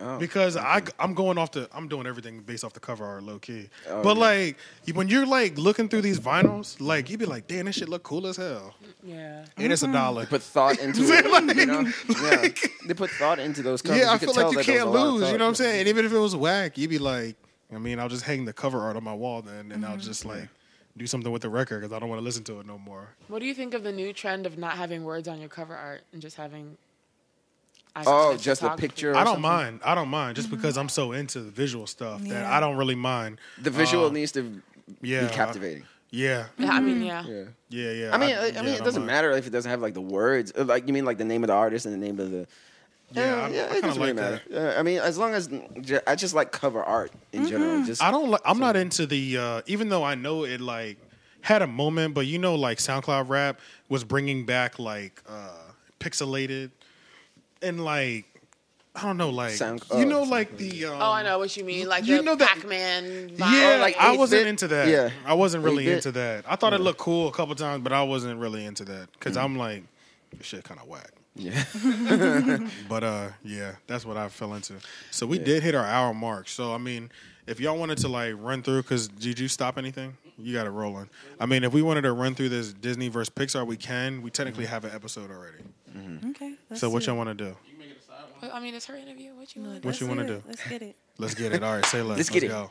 [0.00, 3.22] Oh, because I, I'm going off the, I'm doing everything based off the cover art,
[3.22, 3.68] low key.
[3.88, 4.22] Oh, but yeah.
[4.22, 4.56] like,
[4.92, 8.02] when you're like looking through these vinyls, like you'd be like, damn, this shit look
[8.02, 8.74] cool as hell,
[9.04, 9.44] yeah.
[9.56, 9.94] and it's a mm-hmm.
[9.94, 10.26] dollar.
[10.26, 11.56] put thought into it.
[11.56, 11.92] you know,
[12.22, 12.48] yeah,
[12.86, 14.00] they put thought into those covers.
[14.00, 15.30] yeah, I feel tell like you can't was a lot of lose.
[15.30, 15.80] You know what I'm saying?
[15.80, 17.36] And even if it was whack, you'd be like,
[17.72, 20.00] I mean, I'll just hang the cover art on my wall then, and I'll mm-hmm.
[20.00, 20.48] just like
[20.96, 23.08] do something with the record because I don't want to listen to it no more.
[23.28, 25.74] What do you think of the new trend of not having words on your cover
[25.74, 26.76] art and just having?
[28.06, 29.12] Oh, just a picture.
[29.12, 29.42] or I don't something?
[29.42, 29.80] mind.
[29.84, 32.94] I don't mind just because I'm so into the visual stuff that I don't really
[32.96, 33.38] mind.
[33.62, 34.60] The visual Uh, needs to
[35.00, 35.84] yeah, be captivating.
[36.10, 37.24] Yeah, Yeah, I mean, yeah.
[37.26, 37.44] Yeah.
[37.70, 38.14] yeah, yeah.
[38.14, 39.06] I mean, I, I yeah, mean, it doesn't mind.
[39.06, 40.52] matter if it doesn't have like the words.
[40.56, 42.46] Uh, Like you mean like the name of the artist and the name of the.
[43.12, 44.40] Yeah, I- I it kinda doesn't really like matter.
[44.50, 44.76] that.
[44.76, 45.48] Uh, I mean, as long as
[46.06, 47.84] I just like cover art in general.
[47.84, 48.28] Just I don't.
[48.30, 49.38] Like, I'm not into the.
[49.38, 50.98] Uh, even though I know it like
[51.42, 55.50] had a moment, but you know, like SoundCloud rap was bringing back like uh,
[56.00, 56.70] pixelated
[57.64, 58.26] and like
[58.96, 61.38] I don't know, like Sound- you oh, know, sound like the um, Oh, I know
[61.40, 61.88] what you mean.
[61.88, 63.30] Like you the know that- Pac-Man.
[63.30, 63.38] Vibe.
[63.38, 64.18] Yeah, Oh, like I 8-bit?
[64.20, 64.86] wasn't into that.
[64.88, 65.10] Yeah.
[65.26, 65.94] I wasn't really 8-bit?
[65.96, 66.44] into that.
[66.48, 69.36] I thought it looked cool a couple times, but I wasn't really into that because
[69.36, 69.82] I'm like,
[70.38, 71.10] this shit kind of whack.
[71.34, 71.64] Yeah.
[72.88, 74.74] But uh, yeah, that's what I fell into.
[75.10, 76.48] So we did hit our hour mark.
[76.48, 77.10] So I mean,
[77.48, 80.16] if y'all wanted to like run through, because did you stop anything?
[80.36, 81.08] You got it rolling.
[81.38, 84.22] I mean, if we wanted to run through this Disney versus Pixar, we can.
[84.22, 85.58] We technically have an episode already.
[85.96, 86.30] Mm-hmm.
[86.30, 86.54] Okay.
[86.68, 87.44] let's So what y'all want to do?
[87.44, 88.50] You can make it a side one.
[88.52, 89.32] I mean, it's her interview.
[89.34, 89.74] What you want?
[89.76, 90.42] What Let's you wanna do?
[90.46, 90.96] Let's get it.
[91.18, 91.62] Let's get it.
[91.62, 92.16] All right, say less.
[92.16, 92.48] Let's get it.
[92.48, 92.70] go.